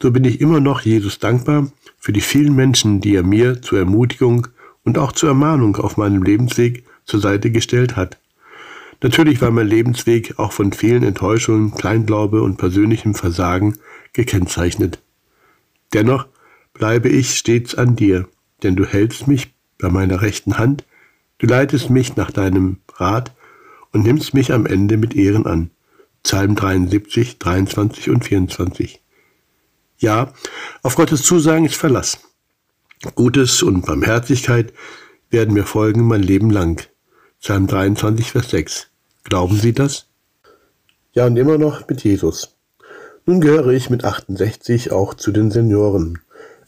[0.00, 1.66] So bin ich immer noch Jesus dankbar
[2.00, 4.48] für die vielen Menschen, die er mir zur Ermutigung
[4.82, 8.18] und auch zur Ermahnung auf meinem Lebensweg zur Seite gestellt hat.
[9.02, 13.78] Natürlich war mein Lebensweg auch von vielen Enttäuschungen, Kleinglaube und persönlichem Versagen
[14.12, 15.00] gekennzeichnet.
[15.92, 16.26] Dennoch
[16.74, 18.28] bleibe ich stets an dir,
[18.62, 20.84] denn du hältst mich bei meiner rechten Hand,
[21.38, 23.32] du leitest mich nach deinem Rat
[23.92, 25.70] und nimmst mich am Ende mit Ehren an.
[26.22, 29.00] Psalm 73, 23 und 24.
[30.00, 30.32] Ja,
[30.82, 32.20] auf Gottes Zusagen ist Verlass.
[33.16, 34.72] Gutes und Barmherzigkeit
[35.28, 36.86] werden mir folgen mein Leben lang.
[37.38, 38.86] Psalm 23, Vers 6.
[39.24, 40.06] Glauben Sie das?
[41.12, 42.56] Ja, und immer noch mit Jesus.
[43.26, 46.18] Nun gehöre ich mit 68 auch zu den Senioren.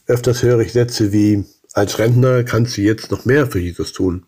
[0.07, 4.27] Öfters höre ich Sätze wie, als Rentner kannst du jetzt noch mehr für Jesus tun.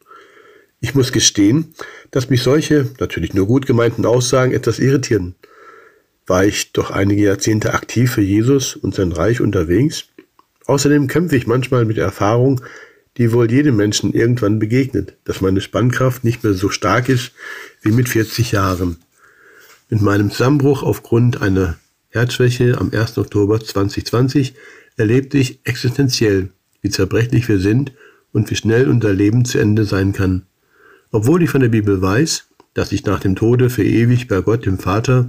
[0.81, 1.75] Ich muss gestehen,
[2.11, 5.35] dass mich solche, natürlich nur gut gemeinten Aussagen etwas irritieren.
[6.27, 10.07] War ich doch einige Jahrzehnte aktiv für Jesus und sein Reich unterwegs?
[10.67, 12.63] Außerdem kämpfe ich manchmal mit der Erfahrung,
[13.19, 17.33] die wohl jedem Menschen irgendwann begegnet, dass meine Spannkraft nicht mehr so stark ist
[17.83, 18.97] wie mit 40 Jahren.
[19.91, 21.77] Mit meinem Zusammenbruch aufgrund einer
[22.09, 23.19] Herzschwäche am 1.
[23.19, 24.55] Oktober 2020
[24.97, 27.93] erlebte ich existenziell, wie zerbrechlich wir sind
[28.33, 30.47] und wie schnell unser Leben zu Ende sein kann.
[31.11, 34.67] Obwohl ich von der Bibel weiß, dass ich nach dem Tode für ewig bei Gott
[34.67, 35.29] dem Vater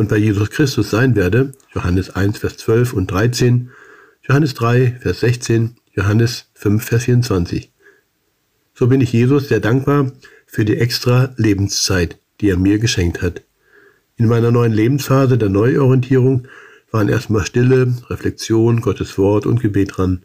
[0.00, 3.68] und bei Jesus Christus sein werde, Johannes 1, Vers 12 und 13,
[4.26, 7.70] Johannes 3, Vers 16, Johannes 5, Vers 24.
[8.72, 10.10] So bin ich Jesus sehr dankbar
[10.46, 13.42] für die extra Lebenszeit, die er mir geschenkt hat.
[14.16, 16.48] In meiner neuen Lebensphase der Neuorientierung
[16.90, 20.22] waren erstmal Stille, Reflexion, Gottes Wort und Gebet dran.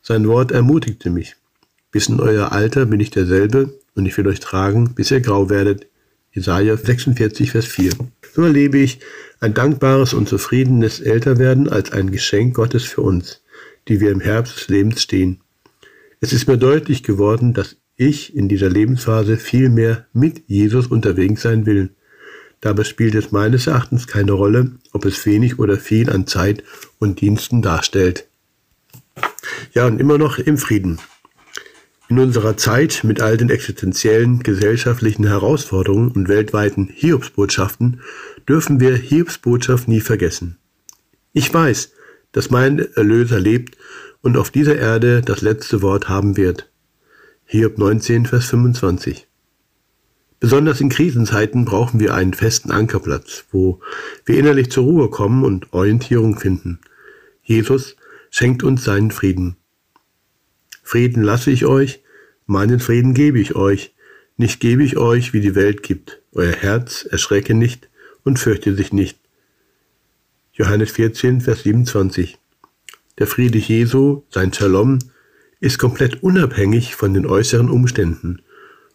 [0.00, 1.34] Sein Wort ermutigte mich.
[1.90, 5.50] Bis in euer Alter bin ich derselbe und ich will euch tragen, bis ihr grau
[5.50, 5.88] werdet.
[6.32, 7.92] Jesaja 46, Vers 4.
[8.34, 9.00] So erlebe ich
[9.40, 13.42] ein dankbares und zufriedenes Älterwerden als ein Geschenk Gottes für uns,
[13.88, 15.40] die wir im Herbst des Lebens stehen.
[16.20, 21.42] Es ist mir deutlich geworden, dass ich in dieser Lebensphase viel mehr mit Jesus unterwegs
[21.42, 21.90] sein will.
[22.60, 26.62] Dabei spielt es meines Erachtens keine Rolle, ob es wenig oder viel an Zeit
[26.98, 28.28] und Diensten darstellt.
[29.74, 30.98] Ja, und immer noch im Frieden.
[32.10, 38.00] In unserer Zeit mit all den existenziellen gesellschaftlichen Herausforderungen und weltweiten Hiobsbotschaften
[38.48, 40.56] dürfen wir Hiobsbotschaft nie vergessen.
[41.34, 41.92] Ich weiß,
[42.32, 43.76] dass mein Erlöser lebt
[44.22, 46.70] und auf dieser Erde das letzte Wort haben wird.
[47.44, 49.26] Hiob 19, Vers 25.
[50.40, 53.80] Besonders in Krisenzeiten brauchen wir einen festen Ankerplatz, wo
[54.24, 56.80] wir innerlich zur Ruhe kommen und Orientierung finden.
[57.42, 57.96] Jesus
[58.30, 59.56] schenkt uns seinen Frieden.
[60.88, 62.02] Frieden lasse ich euch,
[62.46, 63.94] meinen Frieden gebe ich euch,
[64.38, 66.22] nicht gebe ich euch, wie die Welt gibt.
[66.32, 67.90] Euer Herz erschrecke nicht
[68.24, 69.18] und fürchte sich nicht.
[70.54, 72.38] Johannes 14, Vers 27.
[73.18, 74.98] Der Friede Jesu, sein Shalom,
[75.60, 78.40] ist komplett unabhängig von den äußeren Umständen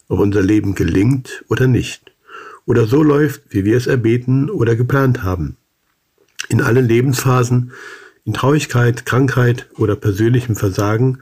[0.08, 2.12] ob unser Leben gelingt oder nicht,
[2.66, 5.58] oder so läuft, wie wir es erbeten oder geplant haben.
[6.50, 7.72] In allen Lebensphasen,
[8.26, 11.20] in Traurigkeit, Krankheit oder persönlichem Versagen,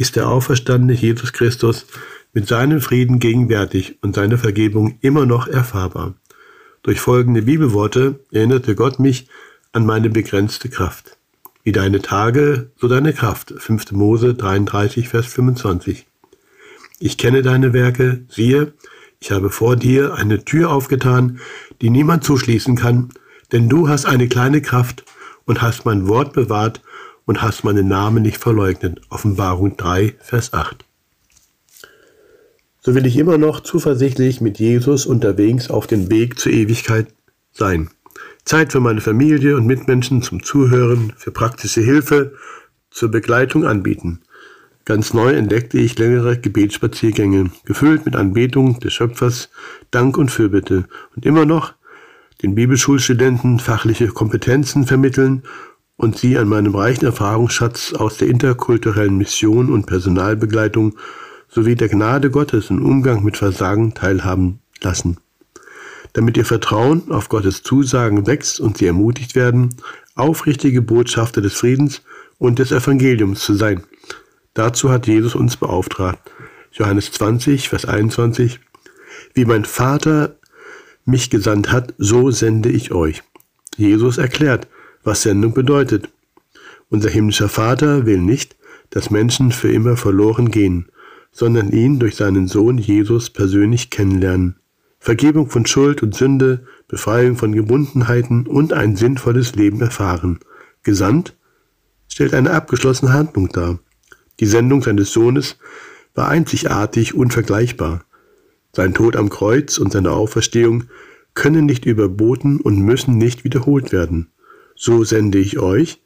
[0.00, 1.84] ist der auferstandene Jesus Christus
[2.32, 6.14] mit seinem Frieden gegenwärtig und seine Vergebung immer noch erfahrbar.
[6.82, 9.28] Durch folgende Bibelworte erinnerte Gott mich
[9.72, 11.18] an meine begrenzte Kraft.
[11.64, 13.52] Wie deine Tage, so deine Kraft.
[13.54, 13.92] 5.
[13.92, 16.06] Mose 33, Vers 25.
[16.98, 18.72] Ich kenne deine Werke, siehe,
[19.20, 21.40] ich habe vor dir eine Tür aufgetan,
[21.82, 23.10] die niemand zuschließen kann,
[23.52, 25.04] denn du hast eine kleine Kraft
[25.44, 26.80] und hast mein Wort bewahrt
[27.30, 29.02] und hast meinen Namen nicht verleugnet.
[29.08, 30.84] Offenbarung 3, Vers 8.
[32.80, 37.06] So will ich immer noch zuversichtlich mit Jesus unterwegs auf den Weg zur Ewigkeit
[37.52, 37.88] sein.
[38.44, 42.34] Zeit für meine Familie und Mitmenschen zum Zuhören, für praktische Hilfe,
[42.90, 44.22] zur Begleitung anbieten.
[44.84, 49.50] Ganz neu entdeckte ich längere Gebetsspaziergänge, gefüllt mit Anbetung des Schöpfers,
[49.92, 51.74] Dank und Fürbitte und immer noch
[52.42, 55.44] den Bibelschulstudenten fachliche Kompetenzen vermitteln
[56.00, 60.96] und sie an meinem reichen Erfahrungsschatz aus der interkulturellen Mission und Personalbegleitung
[61.46, 65.18] sowie der Gnade Gottes im Umgang mit Versagen teilhaben lassen.
[66.14, 69.76] Damit ihr Vertrauen auf Gottes Zusagen wächst und sie ermutigt werden,
[70.14, 72.00] aufrichtige Botschafter des Friedens
[72.38, 73.82] und des Evangeliums zu sein.
[74.54, 76.30] Dazu hat Jesus uns beauftragt.
[76.72, 78.58] Johannes 20, Vers 21.
[79.34, 80.36] Wie mein Vater
[81.04, 83.22] mich gesandt hat, so sende ich euch.
[83.76, 84.66] Jesus erklärt,
[85.02, 86.08] was Sendung bedeutet.
[86.88, 88.56] Unser himmlischer Vater will nicht,
[88.90, 90.88] dass Menschen für immer verloren gehen,
[91.32, 94.56] sondern ihn durch seinen Sohn Jesus persönlich kennenlernen.
[94.98, 100.40] Vergebung von Schuld und Sünde, Befreiung von Gebundenheiten und ein sinnvolles Leben erfahren.
[100.82, 101.36] Gesandt
[102.08, 103.78] stellt eine abgeschlossene Handlung dar.
[104.40, 105.56] Die Sendung seines Sohnes
[106.14, 108.04] war einzigartig unvergleichbar.
[108.72, 110.84] Sein Tod am Kreuz und seine Auferstehung
[111.34, 114.30] können nicht überboten und müssen nicht wiederholt werden.
[114.82, 116.00] So sende ich euch.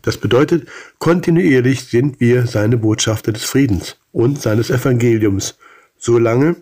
[0.00, 0.66] Das bedeutet,
[0.98, 5.58] kontinuierlich sind wir seine Botschafter des Friedens und seines Evangeliums,
[5.98, 6.56] so lange,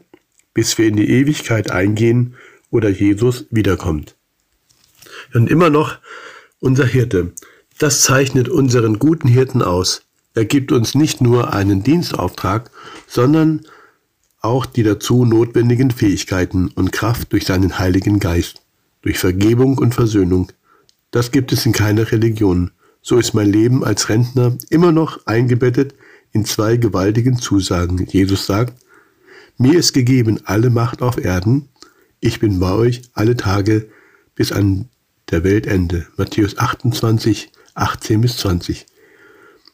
[0.54, 2.34] bis wir in die Ewigkeit eingehen
[2.72, 4.16] oder Jesus wiederkommt.
[5.34, 5.98] Und immer noch
[6.58, 7.30] unser Hirte.
[7.78, 10.02] Das zeichnet unseren guten Hirten aus.
[10.34, 12.72] Er gibt uns nicht nur einen Dienstauftrag,
[13.06, 13.60] sondern
[14.40, 18.62] auch die dazu notwendigen Fähigkeiten und Kraft durch seinen Heiligen Geist,
[19.02, 20.50] durch Vergebung und Versöhnung.
[21.12, 22.72] Das gibt es in keiner Religion.
[23.02, 25.94] So ist mein Leben als Rentner immer noch eingebettet
[26.32, 28.04] in zwei gewaltigen Zusagen.
[28.06, 28.74] Jesus sagt,
[29.58, 31.68] mir ist gegeben alle Macht auf Erden,
[32.20, 33.88] ich bin bei euch alle Tage
[34.34, 34.88] bis an
[35.30, 36.06] der Weltende.
[36.16, 38.86] Matthäus 28, 18 bis 20.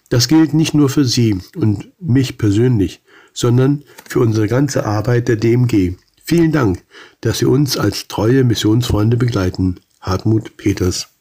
[0.08, 5.36] Das gilt nicht nur für Sie und mich persönlich, sondern für unsere ganze Arbeit der
[5.36, 5.94] DMG.
[6.24, 6.82] Vielen Dank,
[7.20, 9.78] dass Sie uns als treue Missionsfreunde begleiten.
[10.00, 11.17] Hartmut Peters.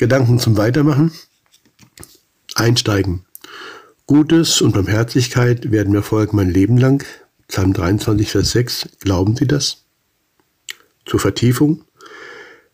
[0.00, 1.12] Gedanken zum Weitermachen?
[2.54, 3.26] Einsteigen.
[4.06, 7.04] Gutes und Barmherzigkeit werden mir folgen mein Leben lang.
[7.48, 8.88] Psalm 23, Vers 6.
[9.00, 9.84] Glauben Sie das?
[11.04, 11.84] Zur Vertiefung.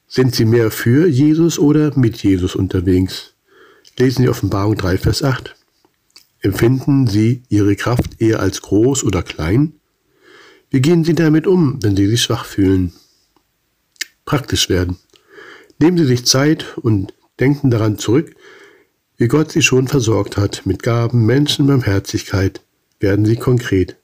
[0.07, 3.35] Sind Sie mehr für Jesus oder mit Jesus unterwegs?
[3.99, 5.57] Lesen Sie Offenbarung 3, Vers 8.
[6.43, 9.73] Empfinden Sie Ihre Kraft eher als groß oder klein?
[10.71, 12.93] Wie gehen Sie damit um, wenn Sie sich schwach fühlen?
[14.25, 15.01] Praktisch werden.
[15.81, 18.35] Nehmen Sie sich Zeit und denken daran zurück,
[19.17, 22.61] wie Gott Sie schon versorgt hat mit Gaben, Menschen, Barmherzigkeit.
[23.01, 23.97] Werden Sie konkret.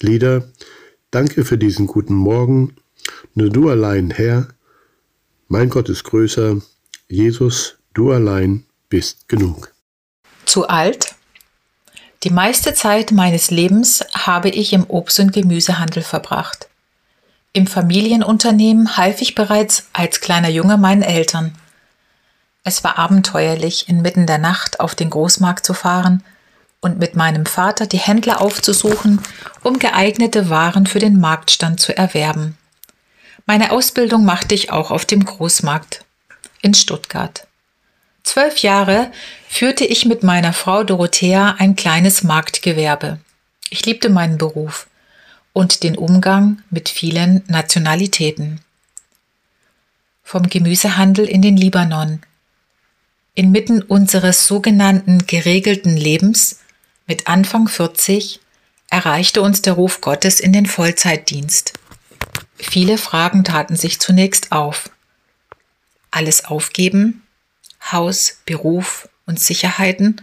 [0.00, 0.48] Lieder,
[1.10, 2.76] danke für diesen guten Morgen.
[3.34, 4.48] Nur du allein, Herr.
[5.48, 6.60] Mein Gott ist größer.
[7.08, 9.72] Jesus, du allein bist genug.
[10.44, 11.14] Zu alt?
[12.22, 16.68] Die meiste Zeit meines Lebens habe ich im Obst- und Gemüsehandel verbracht.
[17.52, 21.56] Im Familienunternehmen half ich bereits als kleiner Junge meinen Eltern.
[22.66, 26.24] Es war abenteuerlich, inmitten der Nacht auf den Großmarkt zu fahren
[26.80, 29.20] und mit meinem Vater die Händler aufzusuchen,
[29.62, 32.58] um geeignete Waren für den Marktstand zu erwerben.
[33.46, 36.04] Meine Ausbildung machte ich auch auf dem Großmarkt
[36.60, 37.46] in Stuttgart.
[38.24, 39.12] Zwölf Jahre
[39.48, 43.20] führte ich mit meiner Frau Dorothea ein kleines Marktgewerbe.
[43.70, 44.88] Ich liebte meinen Beruf
[45.52, 48.60] und den Umgang mit vielen Nationalitäten.
[50.24, 52.22] Vom Gemüsehandel in den Libanon.
[53.38, 56.60] Inmitten unseres sogenannten geregelten Lebens
[57.06, 58.40] mit Anfang 40
[58.88, 61.74] erreichte uns der Ruf Gottes in den Vollzeitdienst.
[62.56, 64.88] Viele Fragen taten sich zunächst auf.
[66.10, 67.26] Alles aufgeben?
[67.92, 70.22] Haus, Beruf und Sicherheiten,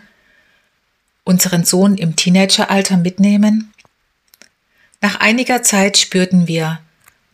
[1.24, 3.72] unseren Sohn im Teenageralter mitnehmen?
[5.01, 6.80] Nach einiger Zeit spürten wir,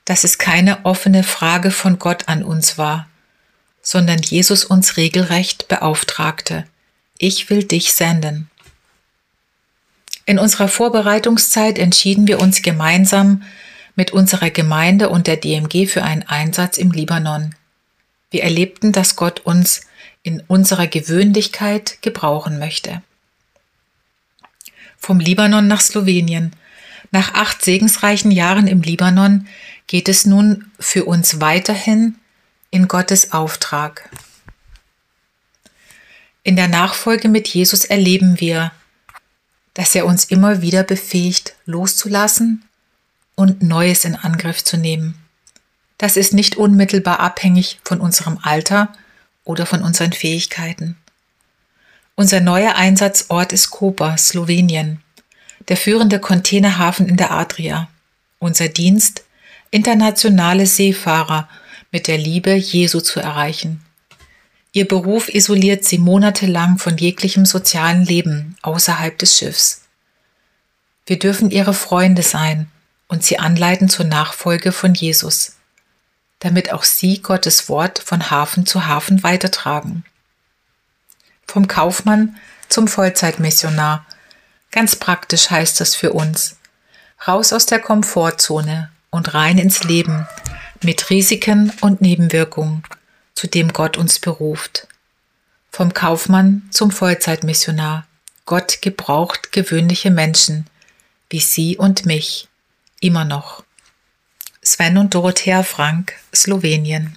[0.03, 3.08] dass es keine offene Frage von Gott an uns war,
[3.81, 6.65] sondern Jesus uns regelrecht beauftragte.
[7.17, 8.49] Ich will dich senden.
[10.25, 13.43] In unserer Vorbereitungszeit entschieden wir uns gemeinsam
[13.95, 17.55] mit unserer Gemeinde und der DMG für einen Einsatz im Libanon.
[18.31, 19.81] Wir erlebten, dass Gott uns
[20.23, 23.01] in unserer Gewöhnlichkeit gebrauchen möchte.
[24.97, 26.53] Vom Libanon nach Slowenien.
[27.11, 29.47] Nach acht segensreichen Jahren im Libanon
[29.87, 32.15] geht es nun für uns weiterhin
[32.71, 34.09] in Gottes Auftrag.
[36.43, 38.71] In der Nachfolge mit Jesus erleben wir,
[39.73, 42.63] dass er uns immer wieder befähigt, loszulassen
[43.35, 45.15] und Neues in Angriff zu nehmen.
[45.97, 48.93] Das ist nicht unmittelbar abhängig von unserem Alter
[49.43, 50.97] oder von unseren Fähigkeiten.
[52.15, 55.01] Unser neuer Einsatzort ist Koper, Slowenien,
[55.67, 57.89] der führende Containerhafen in der Adria.
[58.39, 59.23] Unser Dienst,
[59.71, 61.47] internationale Seefahrer
[61.91, 63.83] mit der Liebe Jesu zu erreichen.
[64.71, 69.81] Ihr Beruf isoliert sie monatelang von jeglichem sozialen Leben außerhalb des Schiffs.
[71.07, 72.69] Wir dürfen ihre Freunde sein
[73.07, 75.53] und sie anleiten zur Nachfolge von Jesus,
[76.37, 80.03] damit auch sie Gottes Wort von Hafen zu Hafen weitertragen.
[81.47, 82.37] Vom Kaufmann
[82.69, 84.05] zum Vollzeitmissionar.
[84.71, 86.57] Ganz praktisch heißt das für uns.
[87.27, 90.27] Raus aus der Komfortzone und rein ins Leben
[90.83, 92.83] mit Risiken und Nebenwirkungen
[93.35, 94.87] zu dem Gott uns beruft.
[95.71, 98.05] Vom Kaufmann zum Vollzeitmissionar.
[98.45, 100.65] Gott gebraucht gewöhnliche Menschen,
[101.29, 102.47] wie Sie und mich,
[102.99, 103.63] immer noch.
[104.61, 107.15] Sven und Dorothea Frank, Slowenien.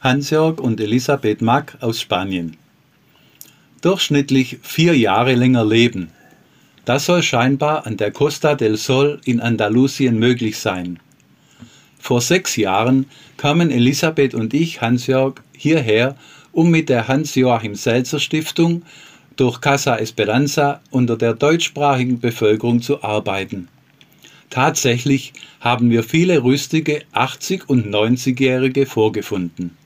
[0.00, 2.56] Hans-Jörg und Elisabeth Mack aus Spanien.
[3.80, 6.10] Durchschnittlich vier Jahre länger leben.
[6.84, 10.98] Das soll scheinbar an der Costa del Sol in Andalusien möglich sein.
[12.02, 16.16] Vor sechs Jahren kamen Elisabeth und ich, Hans-Jörg, hierher,
[16.50, 18.82] um mit der Hans-Joachim Selzer Stiftung
[19.36, 23.68] durch Casa Esperanza unter der deutschsprachigen Bevölkerung zu arbeiten.
[24.50, 29.76] Tatsächlich haben wir viele rüstige 80- und 90-Jährige vorgefunden.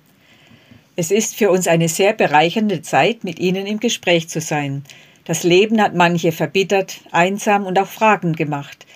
[0.97, 4.85] Es ist für uns eine sehr bereichernde Zeit, mit Ihnen im Gespräch zu sein.
[5.27, 8.87] Das Leben hat manche verbittert, einsam und auch fragend gemacht.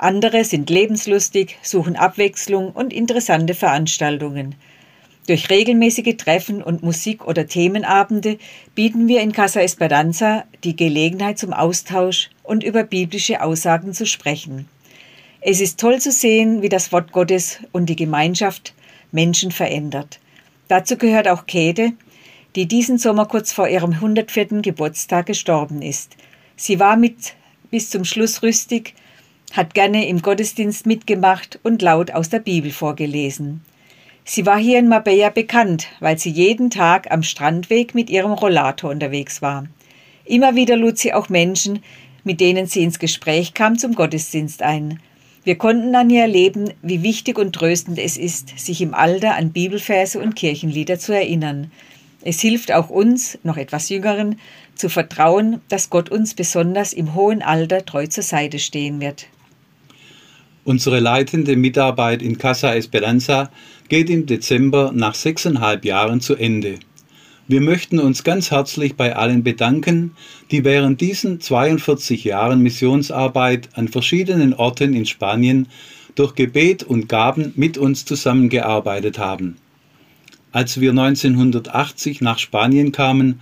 [0.00, 4.54] Andere sind lebenslustig, suchen Abwechslung und interessante Veranstaltungen.
[5.26, 8.38] Durch regelmäßige Treffen und Musik- oder Themenabende
[8.74, 14.66] bieten wir in Casa Esperanza die Gelegenheit zum Austausch und über biblische Aussagen zu sprechen.
[15.42, 18.72] Es ist toll zu sehen, wie das Wort Gottes und die Gemeinschaft
[19.12, 20.18] Menschen verändert.
[20.68, 21.92] Dazu gehört auch Käthe,
[22.56, 24.62] die diesen Sommer kurz vor ihrem 104.
[24.62, 26.16] Geburtstag gestorben ist.
[26.56, 27.34] Sie war mit
[27.70, 28.94] bis zum Schluss rüstig,
[29.52, 33.62] hat gerne im Gottesdienst mitgemacht und laut aus der Bibel vorgelesen.
[34.24, 38.90] Sie war hier in Marbella bekannt, weil sie jeden Tag am Strandweg mit ihrem Rollator
[38.90, 39.66] unterwegs war.
[40.24, 41.82] Immer wieder lud sie auch Menschen,
[42.22, 45.00] mit denen sie ins Gespräch kam, zum Gottesdienst ein.
[45.42, 49.52] Wir konnten an ihr erleben, wie wichtig und tröstend es ist, sich im Alter an
[49.52, 51.72] Bibelverse und Kirchenlieder zu erinnern.
[52.22, 54.38] Es hilft auch uns, noch etwas Jüngeren,
[54.74, 59.26] zu vertrauen, dass Gott uns besonders im hohen Alter treu zur Seite stehen wird.
[60.64, 63.50] Unsere leitende Mitarbeit in Casa Esperanza
[63.88, 66.78] geht im Dezember nach sechseinhalb Jahren zu Ende.
[67.48, 70.12] Wir möchten uns ganz herzlich bei allen bedanken,
[70.50, 75.66] die während diesen 42 Jahren Missionsarbeit an verschiedenen Orten in Spanien
[76.14, 79.56] durch Gebet und Gaben mit uns zusammengearbeitet haben.
[80.52, 83.40] Als wir 1980 nach Spanien kamen,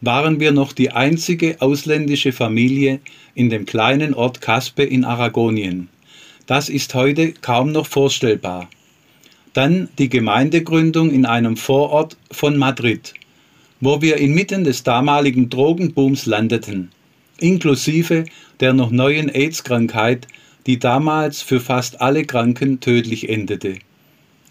[0.00, 3.00] waren wir noch die einzige ausländische Familie
[3.34, 5.88] in dem kleinen Ort Caspe in Aragonien.
[6.48, 8.70] Das ist heute kaum noch vorstellbar.
[9.52, 13.12] Dann die Gemeindegründung in einem Vorort von Madrid,
[13.82, 16.90] wo wir inmitten des damaligen Drogenbooms landeten,
[17.38, 18.24] inklusive
[18.60, 20.26] der noch neuen AIDS-Krankheit,
[20.66, 23.74] die damals für fast alle Kranken tödlich endete.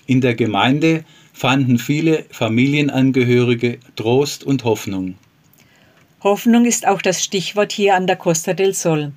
[0.05, 5.15] In der Gemeinde fanden viele Familienangehörige Trost und Hoffnung.
[6.21, 9.13] Hoffnung ist auch das Stichwort hier an der Costa del Sol.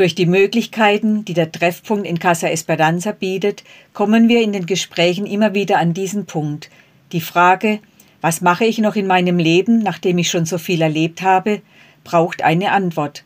[0.00, 5.26] Durch die Möglichkeiten, die der Treffpunkt in Casa Esperanza bietet, kommen wir in den Gesprächen
[5.26, 6.70] immer wieder an diesen Punkt.
[7.12, 7.80] Die Frage,
[8.22, 11.60] was mache ich noch in meinem Leben, nachdem ich schon so viel erlebt habe,
[12.02, 13.24] braucht eine Antwort.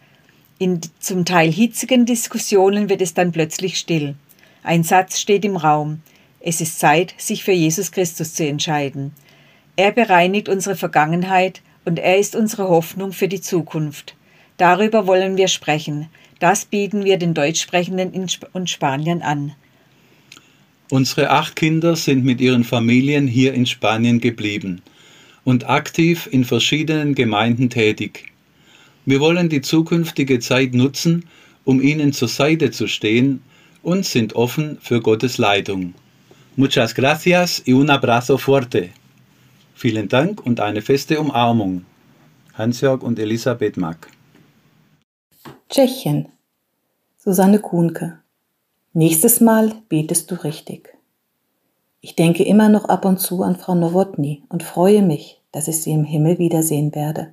[0.59, 4.16] In zum Teil hitzigen Diskussionen wird es dann plötzlich still.
[4.64, 6.01] Ein Satz steht im Raum.
[6.41, 9.12] Es ist Zeit, sich für Jesus Christus zu entscheiden.
[9.77, 14.16] Er bereinigt unsere Vergangenheit und er ist unsere Hoffnung für die Zukunft.
[14.57, 16.09] Darüber wollen wir sprechen.
[16.45, 19.53] Das bieten wir den Deutschsprechenden in Sp und Spanien an.
[20.91, 24.83] Unsere acht Kinder sind mit ihren Familien hier in Spanien geblieben
[25.45, 28.27] und aktiv in verschiedenen Gemeinden tätig.
[29.07, 31.25] Wir wollen die zukünftige Zeit nutzen,
[31.65, 33.41] um ihnen zur Seite zu stehen
[33.83, 35.95] und sind offen für Gottes Leitung.
[36.57, 38.91] Muchas gracias y un abrazo fuerte.
[39.75, 41.87] Vielen Dank und eine feste Umarmung.
[42.53, 44.09] Hans-Jörg und Elisabeth Mack.
[45.71, 46.34] Tschechien.
[47.27, 48.18] Susanne Kuhnke.
[48.93, 50.95] Nächstes Mal betest du richtig.
[52.03, 55.81] Ich denke immer noch ab und zu an Frau Nowotny und freue mich, dass ich
[55.81, 57.33] sie im Himmel wiedersehen werde.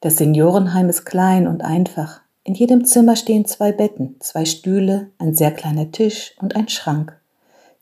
[0.00, 2.22] Das Seniorenheim ist klein und einfach.
[2.42, 7.16] In jedem Zimmer stehen zwei Betten, zwei Stühle, ein sehr kleiner Tisch und ein Schrank.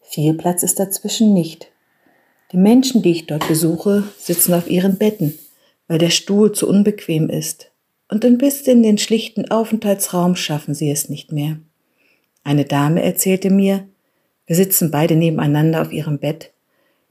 [0.03, 1.69] Viel Platz ist dazwischen nicht.
[2.53, 5.39] Die Menschen, die ich dort besuche, sitzen auf ihren Betten,
[5.89, 7.71] weil der Stuhl zu unbequem ist.
[8.09, 11.59] Und ein bisschen den schlichten Aufenthaltsraum schaffen sie es nicht mehr.
[12.43, 13.89] Eine Dame erzählte mir,
[14.47, 16.53] wir sitzen beide nebeneinander auf ihrem Bett,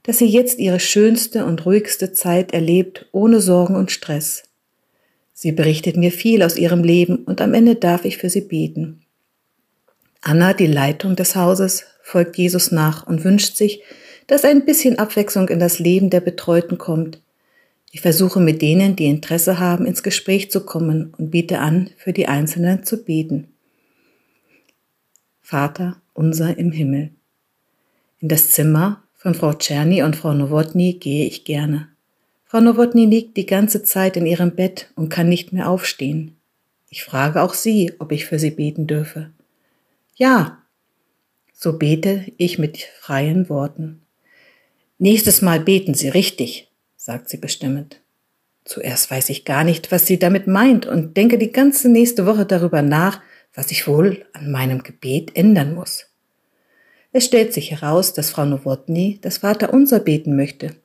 [0.03, 4.43] dass sie jetzt ihre schönste und ruhigste Zeit erlebt, ohne Sorgen und Stress.
[5.33, 9.01] Sie berichtet mir viel aus ihrem Leben und am Ende darf ich für sie beten.
[10.21, 13.81] Anna, die Leitung des Hauses, folgt Jesus nach und wünscht sich,
[14.27, 17.22] dass ein bisschen Abwechslung in das Leben der Betreuten kommt.
[17.95, 22.11] Ich versuche mit denen, die Interesse haben, ins Gespräch zu kommen und biete an, für
[22.11, 23.49] die Einzelnen zu beten.
[25.41, 27.11] Vater unser im Himmel.
[28.19, 31.87] In das Zimmer von Frau Czerny und Frau Nowotny gehe ich gerne.
[32.45, 36.35] Frau Nowotny liegt die ganze Zeit in ihrem Bett und kann nicht mehr aufstehen.
[36.89, 39.29] Ich frage auch sie, ob ich für sie beten dürfe.
[40.15, 40.57] Ja,
[41.53, 44.01] so bete ich mit freien Worten.
[44.97, 46.72] Nächstes Mal beten Sie richtig,
[47.03, 47.99] sagt sie bestimmend.
[48.63, 52.45] Zuerst weiß ich gar nicht, was sie damit meint und denke die ganze nächste Woche
[52.45, 53.19] darüber nach,
[53.53, 56.05] was ich wohl an meinem Gebet ändern muss.
[57.11, 60.77] Es stellt sich heraus, dass Frau Nowotny das Vaterunser beten möchte.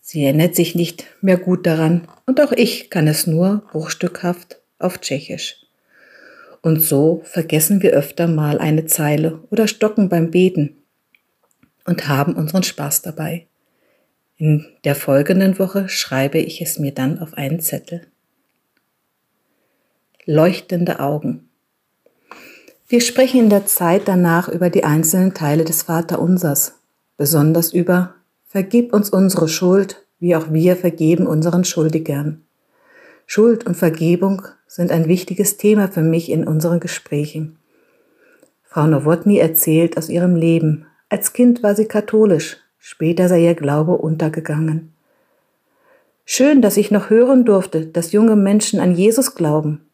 [0.00, 4.98] Sie erinnert sich nicht mehr gut daran und auch ich kann es nur bruchstückhaft auf
[4.98, 5.66] Tschechisch.
[6.62, 10.78] Und so vergessen wir öfter mal eine Zeile oder stocken beim Beten
[11.84, 13.46] und haben unseren Spaß dabei.
[14.40, 18.06] In der folgenden Woche schreibe ich es mir dann auf einen Zettel.
[20.24, 21.50] Leuchtende Augen.
[22.88, 26.76] Wir sprechen in der Zeit danach über die einzelnen Teile des Vaterunsers,
[27.18, 28.14] besonders über
[28.46, 32.40] Vergib uns unsere Schuld, wie auch wir vergeben unseren Schuldigern.
[33.26, 37.58] Schuld und Vergebung sind ein wichtiges Thema für mich in unseren Gesprächen.
[38.62, 40.86] Frau Nowotny erzählt aus ihrem Leben.
[41.10, 44.92] Als Kind war sie katholisch, später sei ihr Glaube untergegangen.
[46.24, 49.88] Schön, dass ich noch hören durfte, dass junge Menschen an Jesus glauben.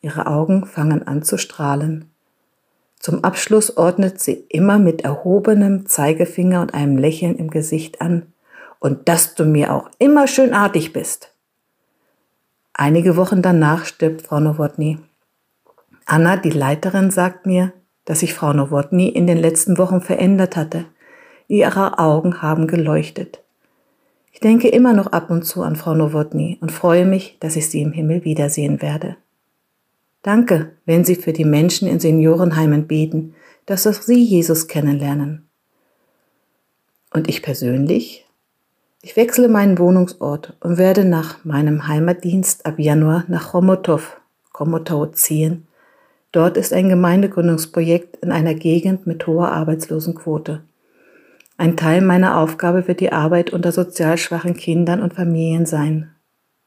[0.00, 2.10] Ihre Augen fangen an zu strahlen.
[2.98, 8.26] Zum Abschluss ordnet sie immer mit erhobenem Zeigefinger und einem Lächeln im Gesicht an,
[8.78, 11.32] und dass du mir auch immer schön artig bist.
[12.74, 14.98] Einige Wochen danach stirbt Frau Nowotny.
[16.04, 17.72] Anna, die Leiterin, sagt mir,
[18.04, 20.86] dass sich Frau Nowotny in den letzten Wochen verändert hatte.
[21.52, 23.42] Ihre Augen haben geleuchtet.
[24.32, 27.68] Ich denke immer noch ab und zu an Frau Nowotny und freue mich, dass ich
[27.68, 29.16] sie im Himmel wiedersehen werde.
[30.22, 33.34] Danke, wenn Sie für die Menschen in Seniorenheimen beten,
[33.66, 35.46] dass auch Sie Jesus kennenlernen.
[37.12, 38.24] Und ich persönlich?
[39.02, 44.22] Ich wechsle meinen Wohnungsort und werde nach meinem Heimatdienst ab Januar nach Chomotov,
[44.52, 45.66] Komotau ziehen.
[46.30, 50.62] Dort ist ein Gemeindegründungsprojekt in einer Gegend mit hoher Arbeitslosenquote.
[51.62, 56.10] Ein Teil meiner Aufgabe wird die Arbeit unter sozial schwachen Kindern und Familien sein.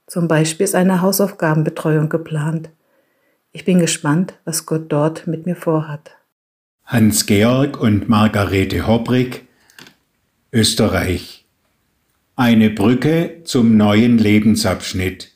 [0.08, 2.70] Zum Beispiel ist eine Hausaufgabenbetreuung geplant.
[3.52, 6.16] Ich bin gespannt, was Gott dort mit mir vorhat.
[6.86, 9.46] Hans-Georg und Margarete Hobrig,
[10.54, 11.46] Österreich.
[12.38, 15.34] Eine Brücke zum neuen Lebensabschnitt.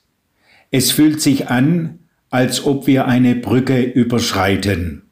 [0.72, 2.00] Es fühlt sich an,
[2.30, 5.09] als ob wir eine Brücke überschreiten.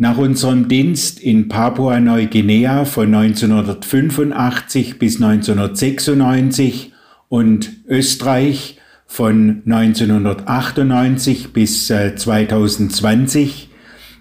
[0.00, 6.92] Nach unserem Dienst in Papua-Neuguinea von 1985 bis 1996
[7.28, 13.66] und Österreich von 1998 bis 2020 äh,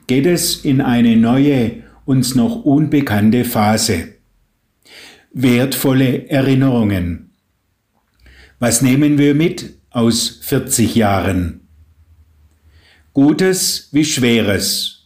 [0.08, 4.16] geht es in eine neue, uns noch unbekannte Phase.
[5.32, 7.36] Wertvolle Erinnerungen.
[8.58, 11.68] Was nehmen wir mit aus 40 Jahren?
[13.14, 14.97] Gutes wie Schweres.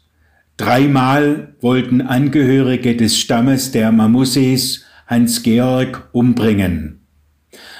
[0.62, 7.00] Dreimal wollten Angehörige des Stammes der Mamusis Hans-Georg umbringen.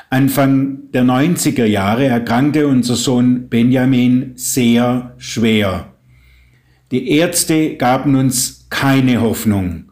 [0.10, 5.94] Anfang der 90er Jahre erkrankte unser Sohn Benjamin sehr schwer.
[6.90, 9.92] Die Ärzte gaben uns keine Hoffnung.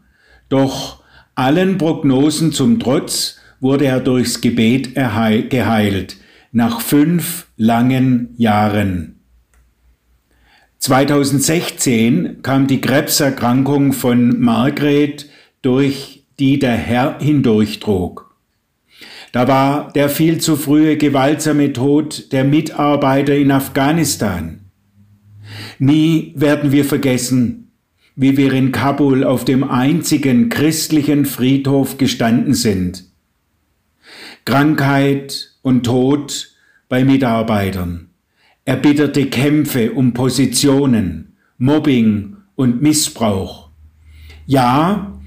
[0.49, 1.03] Doch
[1.35, 6.17] allen Prognosen zum Trotz wurde er durchs Gebet geheilt,
[6.51, 9.18] nach fünf langen Jahren.
[10.79, 15.29] 2016 kam die Krebserkrankung von Margret,
[15.61, 18.33] durch die der Herr hindurchtrug.
[19.31, 24.61] Da war der viel zu frühe gewaltsame Tod der Mitarbeiter in Afghanistan.
[25.77, 27.71] Nie werden wir vergessen,
[28.15, 33.05] wie wir in Kabul auf dem einzigen christlichen Friedhof gestanden sind.
[34.45, 36.55] Krankheit und Tod
[36.87, 38.08] bei Mitarbeitern,
[38.69, 43.71] erbitterte Kämpfe um Positionen, Mobbing und Missbrauch.
[44.45, 45.19] Ja,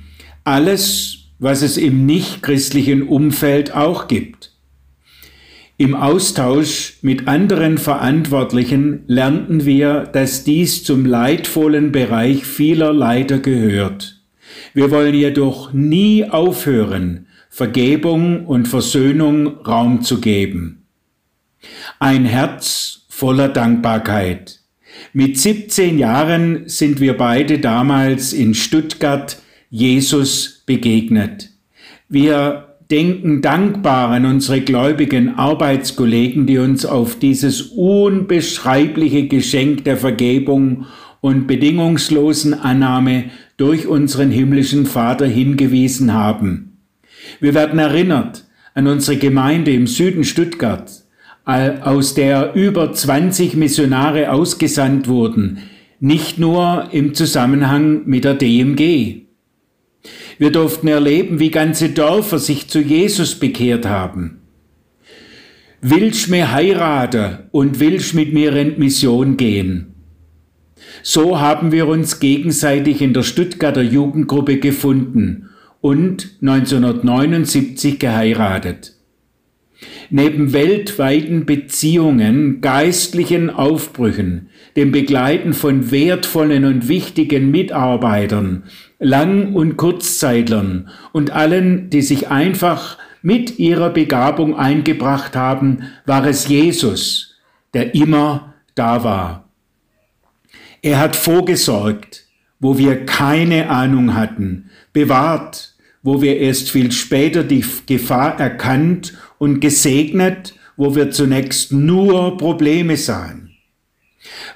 [0.44, 4.52] alles, was es im nichtchristlichen Umfeld auch gibt.
[5.76, 14.22] Im Austausch mit anderen Verantwortlichen lernten wir, dass dies zum leidvollen Bereich vieler Leiter gehört.
[14.72, 20.86] Wir wollen jedoch nie aufhören, Vergebung und Versöhnung Raum zu geben.
[21.98, 24.58] Ein Herz voller Dankbarkeit.
[25.12, 31.50] Mit 17 Jahren sind wir beide damals in Stuttgart Jesus begegnet.
[32.08, 40.86] Wir denken dankbar an unsere gläubigen Arbeitskollegen, die uns auf dieses unbeschreibliche Geschenk der Vergebung
[41.20, 46.76] und bedingungslosen Annahme durch unseren himmlischen Vater hingewiesen haben.
[47.38, 51.01] Wir werden erinnert an unsere Gemeinde im Süden Stuttgart,
[51.44, 55.58] aus der über 20 Missionare ausgesandt wurden,
[55.98, 59.22] nicht nur im Zusammenhang mit der DMG.
[60.38, 64.38] Wir durften erleben, wie ganze Dörfer sich zu Jesus bekehrt haben.
[65.80, 69.94] Willst mir heiraten und willst mit mir in Mission gehen?
[71.02, 78.94] So haben wir uns gegenseitig in der Stuttgarter Jugendgruppe gefunden und 1979 geheiratet.
[80.10, 88.64] Neben weltweiten Beziehungen, geistlichen Aufbrüchen, dem Begleiten von wertvollen und wichtigen Mitarbeitern,
[88.98, 96.48] Lang- und Kurzzeitlern und allen, die sich einfach mit ihrer Begabung eingebracht haben, war es
[96.48, 97.36] Jesus,
[97.74, 99.48] der immer da war.
[100.82, 102.26] Er hat vorgesorgt,
[102.58, 105.71] wo wir keine Ahnung hatten, bewahrt,
[106.02, 112.96] wo wir erst viel später die Gefahr erkannt und gesegnet, wo wir zunächst nur Probleme
[112.96, 113.50] sahen.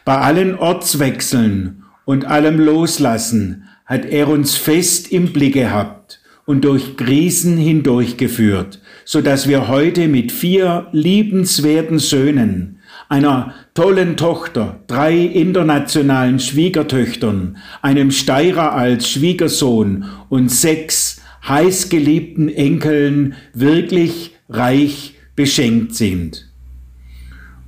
[0.05, 6.97] Bei allen Ortswechseln und allem Loslassen hat er uns fest im Blick gehabt und durch
[6.97, 16.41] Krisen hindurchgeführt, so dass wir heute mit vier liebenswerten Söhnen, einer tollen Tochter, drei internationalen
[16.41, 21.16] Schwiegertöchtern, einem Steirer als Schwiegersohn und sechs
[21.49, 26.51] heißgeliebten Enkeln wirklich reich beschenkt sind.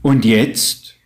[0.03, 0.97] Und jetzt?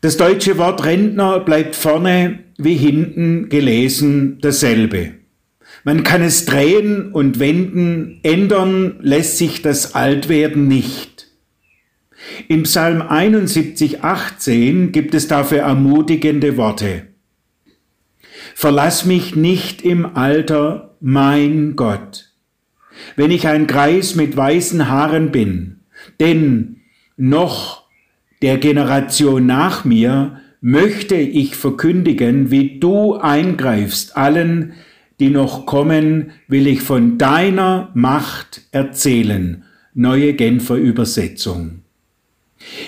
[0.00, 5.14] Das deutsche Wort Rentner bleibt vorne wie hinten gelesen dasselbe.
[5.84, 11.28] Man kann es drehen und wenden, ändern lässt sich das Altwerden nicht.
[12.48, 17.06] Im Psalm 71, 18 gibt es dafür ermutigende Worte.
[18.54, 22.30] Verlass mich nicht im Alter, mein Gott
[23.16, 25.80] wenn ich ein Greis mit weißen Haaren bin,
[26.18, 26.76] denn
[27.16, 27.84] noch
[28.42, 34.16] der Generation nach mir möchte ich verkündigen, wie du eingreifst.
[34.16, 34.74] Allen,
[35.18, 39.64] die noch kommen, will ich von deiner Macht erzählen.
[39.92, 41.82] Neue Genfer Übersetzung.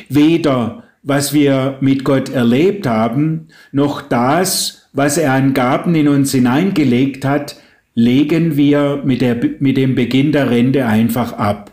[0.08, 6.30] Weder was wir mit Gott erlebt haben, noch das, was er an Gaben in uns
[6.30, 7.56] hineingelegt hat,
[7.94, 11.72] legen wir mit, der, mit dem Beginn der Rente einfach ab.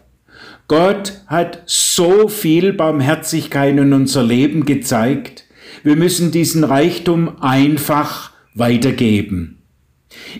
[0.67, 5.45] Gott hat so viel Barmherzigkeit in unser Leben gezeigt.
[5.83, 9.59] Wir müssen diesen Reichtum einfach weitergeben.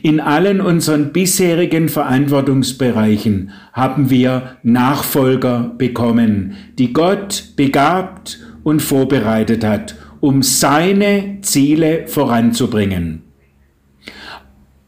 [0.01, 9.95] In allen unseren bisherigen Verantwortungsbereichen haben wir Nachfolger bekommen, die Gott begabt und vorbereitet hat,
[10.19, 13.28] um seine Ziele voranzubringen.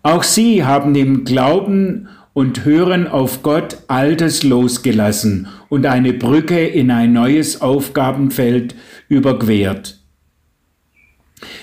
[0.03, 6.89] Auch sie haben im Glauben und Hören auf Gott Altes losgelassen und eine Brücke in
[6.91, 8.75] ein neues Aufgabenfeld
[9.09, 9.99] überquert.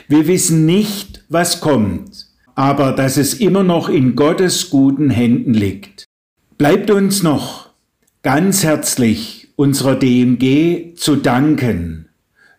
[0.08, 6.04] Wir wissen nicht, was kommt, aber dass es immer noch in Gottes guten Händen liegt.
[6.58, 7.70] Bleibt uns noch
[8.22, 12.07] ganz herzlich unserer DMG zu danken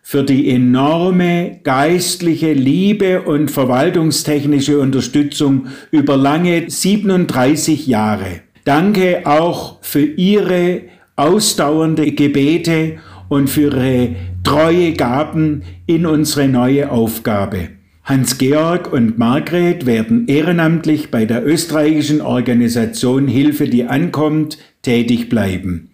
[0.02, 8.40] für die enorme geistliche Liebe und verwaltungstechnische Unterstützung über lange 37 Jahre.
[8.64, 10.82] Danke auch für Ihre
[11.16, 12.98] ausdauernde Gebete
[13.28, 17.68] und für Ihre treue Gaben in unsere neue Aufgabe.
[18.04, 25.89] Hans-Georg und Margret werden ehrenamtlich bei der österreichischen Organisation Hilfe, die ankommt, tätig bleiben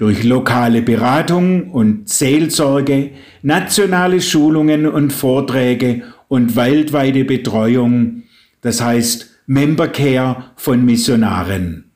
[0.00, 3.10] durch lokale Beratung und Seelsorge,
[3.42, 8.22] nationale Schulungen und Vorträge und weltweite Betreuung,
[8.62, 11.92] das heißt Membercare von Missionaren.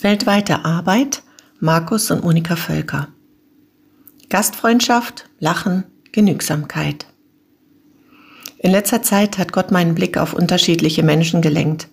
[0.00, 1.22] Weltweite Arbeit
[1.60, 3.08] Markus und Monika Völker.
[4.30, 7.04] Gastfreundschaft, Lachen, Genügsamkeit.
[8.60, 11.88] In letzter Zeit hat Gott meinen Blick auf unterschiedliche Menschen gelenkt.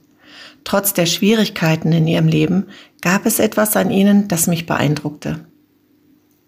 [0.63, 2.67] Trotz der Schwierigkeiten in ihrem Leben
[3.01, 5.48] gab es etwas an ihnen, das mich beeindruckte.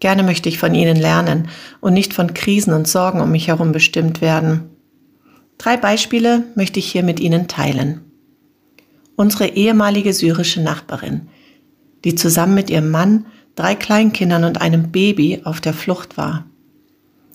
[0.01, 1.47] Gerne möchte ich von ihnen lernen
[1.79, 4.71] und nicht von Krisen und Sorgen um mich herum bestimmt werden.
[5.59, 8.01] Drei Beispiele möchte ich hier mit Ihnen teilen.
[9.15, 11.29] Unsere ehemalige syrische Nachbarin,
[12.03, 16.45] die zusammen mit ihrem Mann, drei Kleinkindern und einem Baby auf der Flucht war.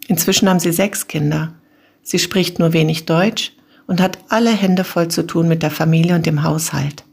[0.08, 1.54] Inzwischen haben sie sechs Kinder.
[2.02, 3.52] Sie spricht nur wenig Deutsch
[3.86, 7.04] und hat alle Hände voll zu tun mit der Familie und dem Haushalt.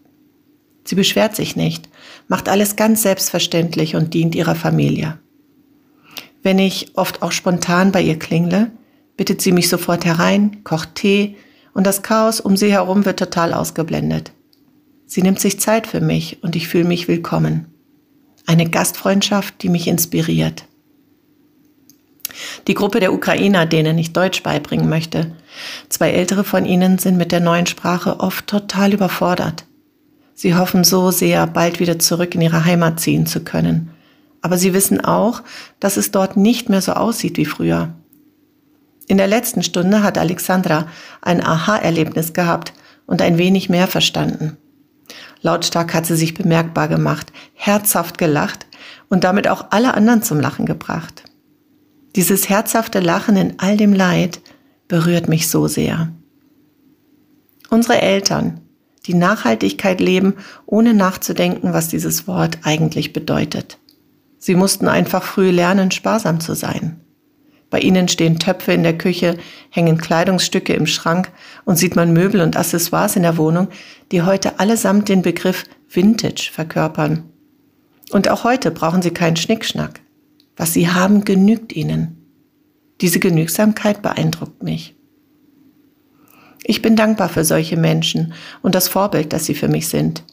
[0.83, 1.89] Sie beschwert sich nicht,
[2.27, 5.19] macht alles ganz selbstverständlich und dient ihrer Familie.
[6.43, 8.69] Wenn ich oft auch spontan bei ihr klingle,
[9.15, 11.37] bittet sie mich sofort herein, kocht Tee
[11.73, 14.33] und das Chaos um sie herum wird total ausgeblendet.
[15.05, 17.67] Sie nimmt sich Zeit für mich und ich fühle mich willkommen.
[18.45, 20.65] Eine Gastfreundschaft, die mich inspiriert.
[22.67, 25.31] Die Gruppe der Ukrainer, denen ich Deutsch beibringen möchte.
[25.87, 29.65] Zwei ältere von ihnen sind mit der neuen Sprache oft total überfordert.
[30.33, 33.92] Sie hoffen so sehr, bald wieder zurück in ihre Heimat ziehen zu können.
[34.43, 35.41] Aber sie wissen auch,
[35.79, 37.95] dass es dort nicht mehr so aussieht wie früher.
[39.07, 40.87] In der letzten Stunde hat Alexandra
[41.21, 42.73] ein Aha-Erlebnis gehabt
[43.05, 44.57] und ein wenig mehr verstanden.
[45.41, 48.67] Lautstark hat sie sich bemerkbar gemacht, herzhaft gelacht
[49.09, 51.23] und damit auch alle anderen zum Lachen gebracht.
[52.15, 54.41] Dieses herzhafte Lachen in all dem Leid
[54.89, 56.11] berührt mich so sehr.
[57.69, 58.59] Unsere Eltern,
[59.05, 60.35] die Nachhaltigkeit leben,
[60.65, 63.77] ohne nachzudenken, was dieses Wort eigentlich bedeutet.
[64.43, 66.99] Sie mussten einfach früh lernen, sparsam zu sein.
[67.69, 69.37] Bei ihnen stehen Töpfe in der Küche,
[69.69, 71.31] hängen Kleidungsstücke im Schrank
[71.63, 73.69] und sieht man Möbel und Accessoires in der Wohnung,
[74.11, 77.23] die heute allesamt den Begriff Vintage verkörpern.
[78.11, 80.01] Und auch heute brauchen sie keinen Schnickschnack.
[80.57, 82.17] Was sie haben, genügt ihnen.
[82.99, 84.93] Diese Genügsamkeit beeindruckt mich.
[86.65, 90.25] Ich bin dankbar für solche Menschen und das Vorbild, das sie für mich sind.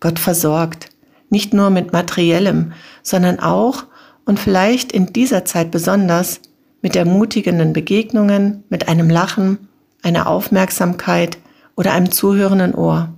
[0.00, 0.90] Gott versorgt,
[1.30, 2.72] nicht nur mit materiellem,
[3.02, 3.84] sondern auch
[4.24, 6.40] und vielleicht in dieser Zeit besonders
[6.82, 9.68] mit ermutigenden Begegnungen, mit einem Lachen,
[10.02, 11.38] einer Aufmerksamkeit
[11.76, 13.14] oder einem zuhörenden Ohr.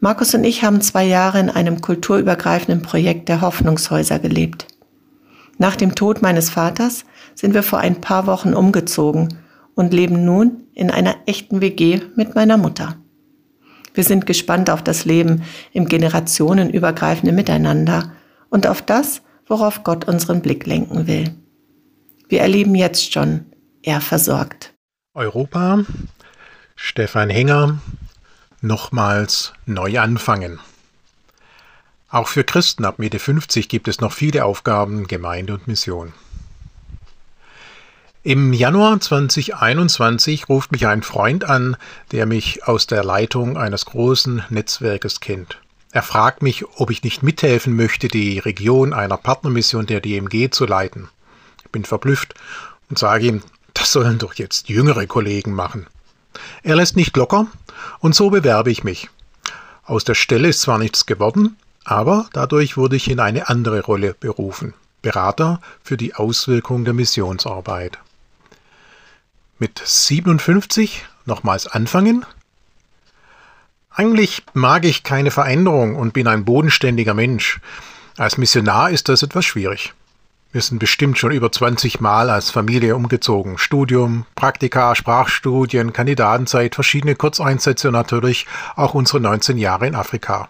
[0.00, 4.66] Markus und ich haben zwei Jahre in einem kulturübergreifenden Projekt der Hoffnungshäuser gelebt.
[5.56, 9.38] Nach dem Tod meines Vaters sind wir vor ein paar Wochen umgezogen
[9.74, 12.96] und leben nun in einer echten WG mit meiner Mutter.
[13.94, 18.12] Wir sind gespannt auf das Leben im generationenübergreifenden Miteinander
[18.50, 21.32] und auf das, worauf Gott unseren Blick lenken will.
[22.28, 23.46] Wir erleben jetzt schon,
[23.82, 24.74] er versorgt.
[25.14, 25.84] Europa,
[26.74, 27.78] Stefan Henger,
[28.60, 30.58] nochmals neu anfangen.
[32.08, 36.12] Auch für Christen ab Mitte 50 gibt es noch viele Aufgaben, Gemeinde und Mission.
[38.26, 41.76] Im Januar 2021 ruft mich ein Freund an,
[42.10, 45.58] der mich aus der Leitung eines großen Netzwerkes kennt.
[45.92, 50.64] Er fragt mich, ob ich nicht mithelfen möchte, die Region einer Partnermission der DMG zu
[50.64, 51.10] leiten.
[51.66, 52.32] Ich bin verblüfft
[52.88, 53.42] und sage ihm,
[53.74, 55.86] das sollen doch jetzt jüngere Kollegen machen.
[56.62, 57.46] Er lässt nicht locker
[58.00, 59.10] und so bewerbe ich mich.
[59.84, 64.14] Aus der Stelle ist zwar nichts geworden, aber dadurch wurde ich in eine andere Rolle
[64.18, 64.72] berufen.
[65.02, 67.98] Berater für die Auswirkung der Missionsarbeit
[69.58, 72.24] mit 57 nochmals anfangen?
[73.90, 77.60] Eigentlich mag ich keine Veränderung und bin ein bodenständiger Mensch.
[78.16, 79.94] Als Missionar ist das etwas schwierig.
[80.54, 83.58] Wir sind bestimmt schon über 20 Mal als Familie umgezogen.
[83.58, 88.46] Studium, Praktika, Sprachstudien, Kandidatenzeit, verschiedene Kurzeinsätze und natürlich
[88.76, 90.48] auch unsere 19 Jahre in Afrika.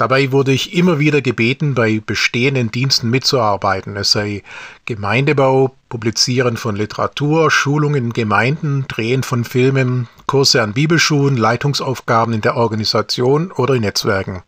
[0.00, 3.96] Dabei wurde ich immer wieder gebeten, bei bestehenden Diensten mitzuarbeiten.
[3.96, 4.42] Es sei
[4.86, 12.40] Gemeindebau, Publizieren von Literatur, Schulungen in Gemeinden, Drehen von Filmen, Kurse an Bibelschulen, Leitungsaufgaben in
[12.40, 14.42] der Organisation oder in Netzwerken.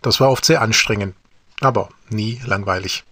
[0.00, 1.14] Das war oft sehr anstrengend,
[1.60, 3.04] aber nie langweilig.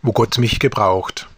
[0.00, 1.28] Wo Gott mich gebraucht.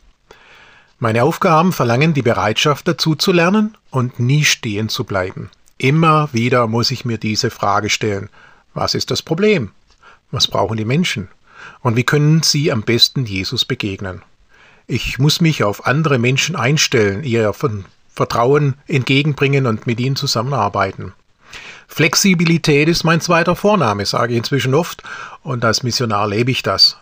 [1.01, 5.51] Meine Aufgaben verlangen die Bereitschaft dazu zu lernen und nie stehen zu bleiben.
[5.79, 8.31] Immer wieder muss ich mir diese Frage stellen.
[8.77, 9.70] Was ist das Problem?
[10.31, 11.29] Was brauchen die Menschen?
[11.81, 14.20] Und wie können sie am besten Jesus begegnen?
[14.87, 17.55] Ich muss mich auf andere Menschen einstellen, ihr
[18.12, 21.14] Vertrauen entgegenbringen und mit ihnen zusammenarbeiten.
[21.89, 25.03] Flexibilität ist mein zweiter Vorname, sage ich inzwischen oft,
[25.43, 26.99] und als Missionar lebe ich das.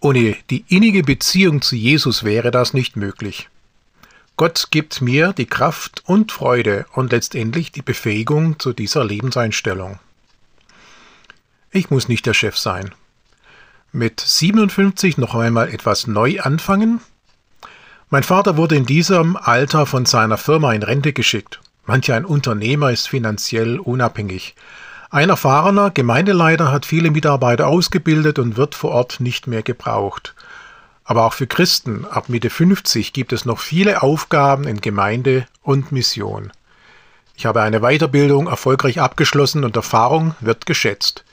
[0.00, 3.48] Ohne die innige Beziehung zu Jesus wäre das nicht möglich.
[4.36, 10.00] Gott gibt mir die Kraft und Freude und letztendlich die Befähigung zu dieser Lebenseinstellung.
[11.76, 12.94] Ich muss nicht der Chef sein.
[13.90, 17.00] Mit 57 noch einmal etwas neu anfangen?
[18.10, 21.60] Mein Vater wurde in diesem Alter von seiner Firma in Rente geschickt.
[21.84, 24.54] Manch ein Unternehmer ist finanziell unabhängig.
[25.10, 30.36] Ein erfahrener Gemeindeleiter hat viele Mitarbeiter ausgebildet und wird vor Ort nicht mehr gebraucht.
[31.02, 35.90] Aber auch für Christen ab Mitte 50 gibt es noch viele Aufgaben in Gemeinde und
[35.90, 36.52] Mission.
[37.34, 41.24] Ich habe eine Weiterbildung erfolgreich abgeschlossen und Erfahrung wird geschätzt.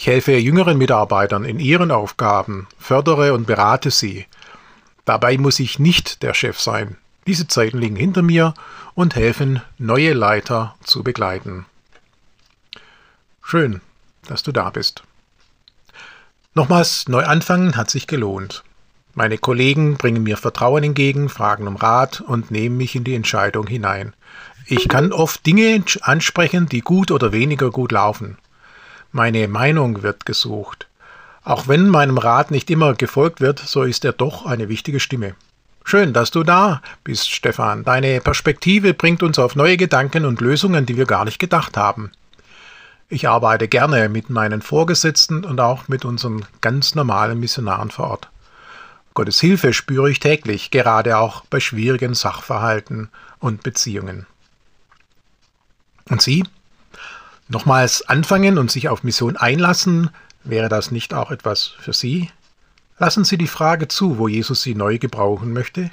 [0.00, 4.24] Ich helfe jüngeren Mitarbeitern in ihren Aufgaben, fördere und berate sie.
[5.04, 6.96] Dabei muss ich nicht der Chef sein.
[7.26, 8.54] Diese Zeiten liegen hinter mir
[8.94, 11.66] und helfen, neue Leiter zu begleiten.
[13.42, 13.82] Schön,
[14.26, 15.02] dass du da bist.
[16.54, 18.64] Nochmals neu anfangen hat sich gelohnt.
[19.12, 23.66] Meine Kollegen bringen mir Vertrauen entgegen, fragen um Rat und nehmen mich in die Entscheidung
[23.66, 24.14] hinein.
[24.64, 28.38] Ich kann oft Dinge ansprechen, die gut oder weniger gut laufen.
[29.12, 30.86] Meine Meinung wird gesucht.
[31.42, 35.34] Auch wenn meinem Rat nicht immer gefolgt wird, so ist er doch eine wichtige Stimme.
[35.84, 37.82] Schön, dass du da bist, Stefan.
[37.82, 42.12] Deine Perspektive bringt uns auf neue Gedanken und Lösungen, die wir gar nicht gedacht haben.
[43.08, 48.28] Ich arbeite gerne mit meinen Vorgesetzten und auch mit unseren ganz normalen Missionaren vor Ort.
[49.14, 53.08] Gottes Hilfe spüre ich täglich, gerade auch bei schwierigen Sachverhalten
[53.40, 54.26] und Beziehungen.
[56.08, 56.44] Und Sie?
[57.50, 60.10] Nochmals anfangen und sich auf Mission einlassen,
[60.44, 62.30] wäre das nicht auch etwas für Sie?
[62.96, 65.90] Lassen Sie die Frage zu, wo Jesus Sie neu gebrauchen möchte.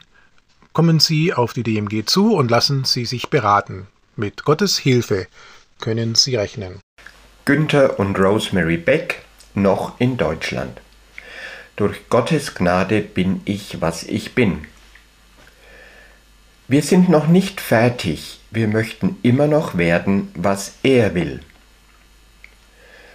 [0.71, 3.87] Kommen Sie auf die DMG zu und lassen Sie sich beraten.
[4.15, 5.25] Mit Gottes Hilfe
[5.79, 6.79] können Sie rechnen.
[7.45, 9.23] Günther und Rosemary Beck
[9.55, 10.79] noch in Deutschland.
[11.75, 14.67] Durch Gottes Gnade bin ich, was ich bin.
[16.69, 21.39] Wir sind noch nicht fertig, wir möchten immer noch werden, was er will.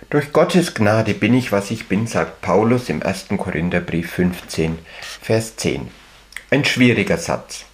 [0.09, 3.27] Durch Gottes Gnade bin ich, was ich bin, sagt Paulus im 1.
[3.37, 4.79] Korintherbrief 15,
[5.21, 5.89] Vers 10.
[6.49, 7.67] Ein schwieriger Satz,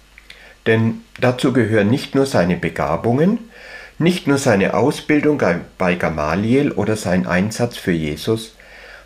[0.67, 3.49] denn dazu gehören nicht nur seine Begabungen,
[3.97, 5.41] nicht nur seine Ausbildung
[5.77, 8.53] bei Gamaliel oder sein Einsatz für Jesus,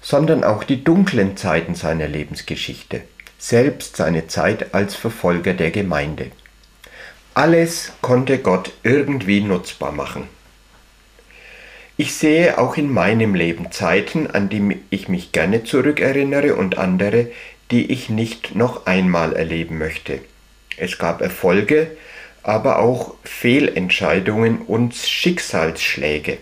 [0.01, 3.01] sondern auch die dunklen Zeiten seiner Lebensgeschichte,
[3.37, 6.31] selbst seine Zeit als Verfolger der Gemeinde.
[7.35, 10.29] Alles konnte Gott irgendwie nutzbar machen.
[11.97, 17.31] Ich sehe auch in meinem Leben Zeiten, an die ich mich gerne zurückerinnere und andere,
[17.71, 20.19] die ich nicht noch einmal erleben möchte.
[20.77, 21.91] Es gab Erfolge,
[22.43, 26.37] aber auch Fehlentscheidungen und Schicksalsschläge.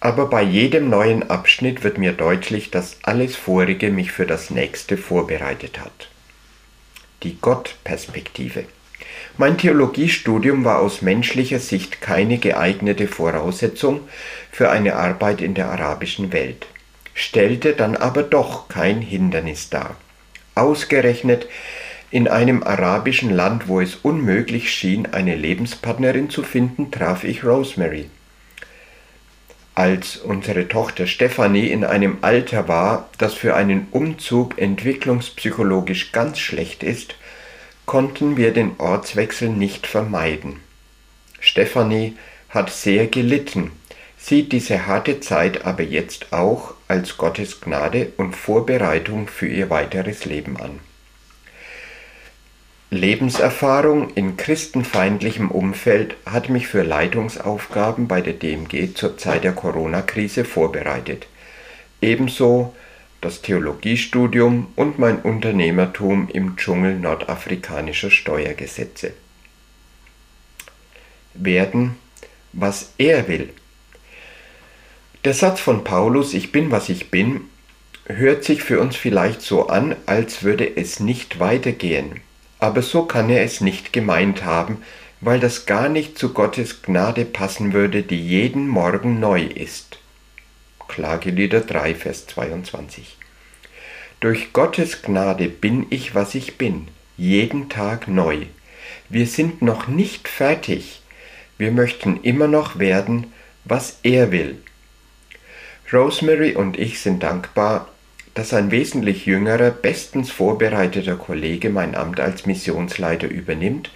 [0.00, 4.96] Aber bei jedem neuen Abschnitt wird mir deutlich, dass alles Vorige mich für das nächste
[4.96, 6.08] vorbereitet hat.
[7.22, 8.64] Die Gottperspektive.
[9.40, 14.00] Mein Theologiestudium war aus menschlicher Sicht keine geeignete Voraussetzung
[14.50, 16.66] für eine Arbeit in der arabischen Welt,
[17.14, 19.94] stellte dann aber doch kein Hindernis dar.
[20.56, 21.46] Ausgerechnet
[22.10, 28.10] in einem arabischen Land, wo es unmöglich schien, eine Lebenspartnerin zu finden, traf ich Rosemary.
[29.76, 36.82] Als unsere Tochter Stefanie in einem Alter war, das für einen Umzug entwicklungspsychologisch ganz schlecht
[36.82, 37.14] ist,
[37.88, 40.60] konnten wir den Ortswechsel nicht vermeiden.
[41.40, 42.16] Stefanie
[42.50, 43.72] hat sehr gelitten,
[44.18, 50.26] sieht diese harte Zeit aber jetzt auch als Gottes Gnade und Vorbereitung für ihr weiteres
[50.26, 50.80] Leben an.
[52.90, 60.44] Lebenserfahrung in christenfeindlichem Umfeld hat mich für Leitungsaufgaben bei der DMG zur Zeit der Corona-Krise
[60.44, 61.26] vorbereitet.
[62.02, 62.74] Ebenso
[63.20, 69.12] das Theologiestudium und mein Unternehmertum im Dschungel nordafrikanischer Steuergesetze.
[71.34, 71.96] Werden,
[72.52, 73.50] was er will.
[75.24, 77.42] Der Satz von Paulus, ich bin, was ich bin,
[78.06, 82.20] hört sich für uns vielleicht so an, als würde es nicht weitergehen.
[82.60, 84.78] Aber so kann er es nicht gemeint haben,
[85.20, 89.87] weil das gar nicht zu Gottes Gnade passen würde, die jeden Morgen neu ist.
[90.88, 93.16] Klagelieder 3, Vers 22.
[94.20, 98.46] Durch Gottes Gnade bin ich, was ich bin, jeden Tag neu.
[99.08, 101.02] Wir sind noch nicht fertig.
[101.56, 103.32] Wir möchten immer noch werden,
[103.64, 104.56] was er will.
[105.92, 107.88] Rosemary und ich sind dankbar,
[108.34, 113.90] dass ein wesentlich jüngerer, bestens vorbereiteter Kollege mein Amt als Missionsleiter übernimmt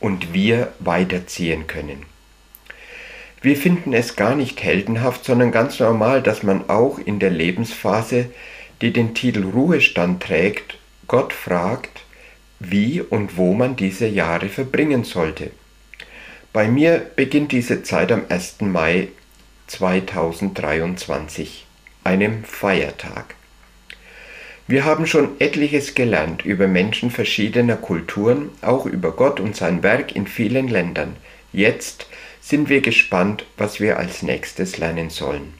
[0.00, 2.13] und wir weiterziehen können.
[3.44, 8.30] Wir finden es gar nicht heldenhaft, sondern ganz normal, dass man auch in der Lebensphase,
[8.80, 10.78] die den Titel Ruhestand trägt,
[11.08, 12.04] Gott fragt,
[12.58, 15.50] wie und wo man diese Jahre verbringen sollte.
[16.54, 18.62] Bei mir beginnt diese Zeit am 1.
[18.62, 19.08] Mai
[19.66, 21.66] 2023,
[22.02, 23.34] einem Feiertag.
[24.66, 30.16] Wir haben schon etliches gelernt über Menschen verschiedener Kulturen, auch über Gott und sein Werk
[30.16, 31.16] in vielen Ländern.
[31.52, 32.06] Jetzt
[32.44, 35.54] sind wir gespannt, was wir als nächstes lernen sollen.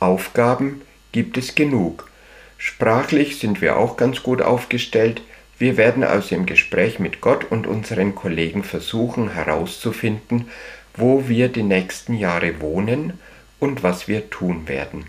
[0.00, 0.82] Aufgaben
[1.12, 2.10] gibt es genug.
[2.58, 5.22] Sprachlich sind wir auch ganz gut aufgestellt.
[5.60, 10.50] Wir werden aus dem Gespräch mit Gott und unseren Kollegen versuchen herauszufinden,
[10.96, 13.20] wo wir die nächsten Jahre wohnen
[13.60, 15.06] und was wir tun werden.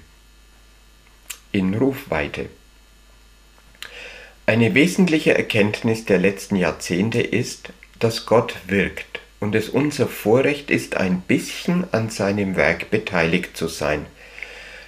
[1.51, 2.49] In Rufweite.
[4.45, 9.12] Eine wesentliche Erkenntnis der letzten Jahrzehnte ist, dass Gott wirkt
[9.43, 14.05] und es unser Vorrecht ist, ein bisschen an seinem Werk beteiligt zu sein.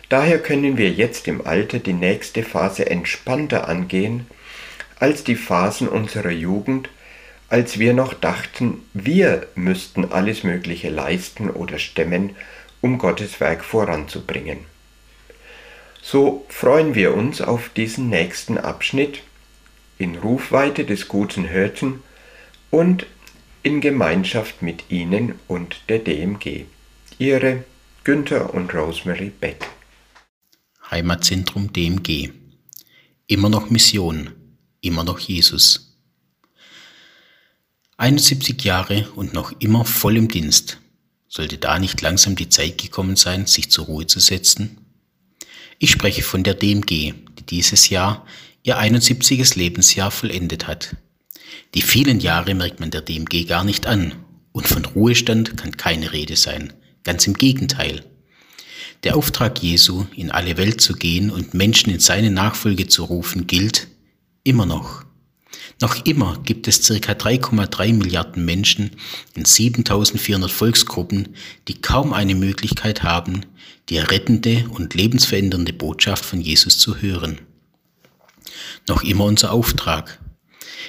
[0.08, 4.28] Daher können wir jetzt im Alter die nächste Phase entspannter angehen
[4.98, 6.90] als die Phasen unserer Jugend,
[7.50, 12.34] als wir noch dachten, wir müssten alles Mögliche leisten oder stemmen,
[12.80, 14.60] um Gottes Werk voranzubringen.
[16.02, 19.22] So freuen wir uns auf diesen nächsten Abschnitt
[19.98, 22.02] in Rufweite des guten Hirten
[22.72, 23.06] und
[23.66, 26.66] in Gemeinschaft mit Ihnen und der DMG.
[27.18, 27.64] Ihre
[28.04, 29.66] Günther und Rosemary Beck.
[30.92, 32.30] Heimatzentrum DMG.
[33.26, 34.30] Immer noch Mission,
[34.82, 35.98] immer noch Jesus.
[37.98, 40.80] 71 Jahre und noch immer voll im Dienst.
[41.28, 44.78] Sollte da nicht langsam die Zeit gekommen sein, sich zur Ruhe zu setzen?
[45.80, 48.28] Ich spreche von der DMG, die dieses Jahr
[48.62, 49.56] ihr 71.
[49.56, 50.96] Lebensjahr vollendet hat.
[51.74, 54.14] Die vielen Jahre merkt man der DMG gar nicht an
[54.52, 56.74] und von Ruhestand kann keine Rede sein.
[57.04, 58.04] Ganz im Gegenteil.
[59.04, 63.46] Der Auftrag Jesu, in alle Welt zu gehen und Menschen in seine Nachfolge zu rufen,
[63.46, 63.88] gilt
[64.44, 65.06] immer noch.
[65.82, 68.92] Noch immer gibt es circa 3,3 Milliarden Menschen
[69.36, 71.36] in 7400 Volksgruppen,
[71.68, 73.42] die kaum eine Möglichkeit haben,
[73.90, 77.40] die rettende und lebensverändernde Botschaft von Jesus zu hören.
[78.88, 80.20] Noch immer unser Auftrag.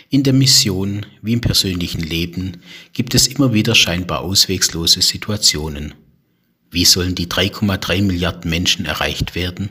[0.09, 2.59] In der Mission wie im persönlichen Leben
[2.93, 5.95] gibt es immer wieder scheinbar auswegslose Situationen.
[6.71, 9.71] Wie sollen die 3,3 Milliarden Menschen erreicht werden?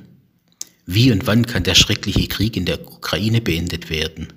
[0.86, 4.34] Wie und wann kann der schreckliche Krieg in der Ukraine beendet werden?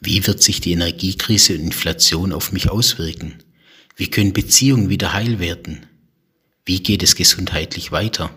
[0.00, 3.34] Wie wird sich die Energiekrise und Inflation auf mich auswirken?
[3.94, 5.84] Wie können Beziehungen wieder heil werden?
[6.64, 8.30] Wie geht es gesundheitlich weiter?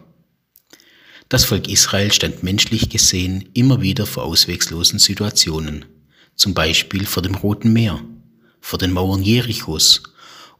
[1.29, 5.85] Das Volk Israel stand menschlich gesehen immer wieder vor ausweglosen Situationen,
[6.41, 8.01] zum Beispiel vor dem Roten Meer,
[8.61, 10.01] vor den Mauern Jerichos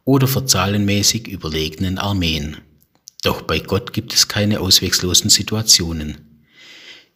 [0.04, 2.58] oder vor zahlenmäßig überlegenen Armeen.
[3.24, 6.44] Doch bei Gott gibt es keine ausweglosen Situationen.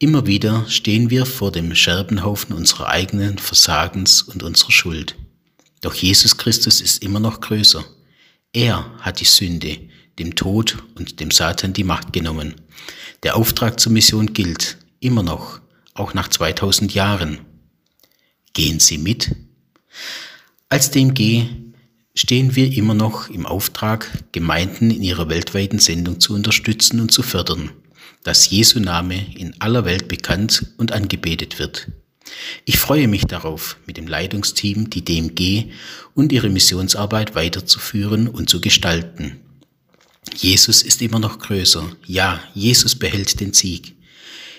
[0.01, 5.15] Immer wieder stehen wir vor dem Scherbenhaufen unserer eigenen Versagens und unserer Schuld.
[5.81, 7.85] Doch Jesus Christus ist immer noch größer.
[8.53, 9.79] Er hat die Sünde,
[10.19, 12.57] dem Tod und dem Satan die Macht genommen.
[13.23, 15.61] Der Auftrag zur Mission gilt immer noch,
[15.95, 17.39] auch nach 2000 Jahren.
[18.57, 19.37] Gehen Sie mit?
[20.71, 21.45] Als DMG
[22.15, 27.23] stehen wir immer noch im Auftrag, Gemeinden in ihrer weltweiten Sendung zu unterstützen und zu
[27.23, 27.71] fördern,
[28.25, 31.89] dass Jesu Name in aller Welt bekannt und angebetet wird.
[32.65, 35.71] Ich freue mich darauf, mit dem Leitungsteam die DMG
[36.15, 39.39] und ihre Missionsarbeit weiterzuführen und zu gestalten.
[40.35, 41.95] Jesus ist immer noch größer.
[42.07, 43.97] Ja, Jesus behält den Sieg.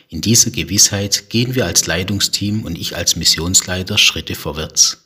[0.10, 5.06] In dieser Gewissheit gehen wir als Leitungsteam und ich als Missionsleiter Schritte vorwärts.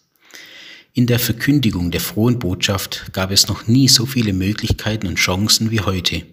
[0.93, 5.71] In der Verkündigung der frohen Botschaft gab es noch nie so viele Möglichkeiten und Chancen
[5.71, 6.25] wie heute.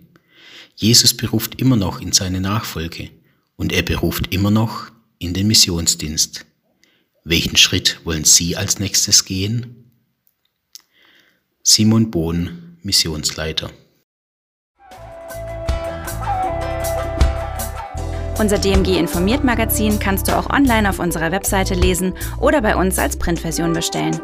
[0.74, 3.10] Jesus beruft immer noch in seine Nachfolge
[3.56, 6.44] und er beruft immer noch in den Missionsdienst.
[7.24, 9.92] Welchen Schritt wollen Sie als nächstes gehen?
[11.62, 13.70] Simon Bohn, Missionsleiter.
[18.38, 22.96] Unser DMG informiert Magazin kannst du auch online auf unserer Webseite lesen oder bei uns
[23.00, 24.20] als Printversion bestellen.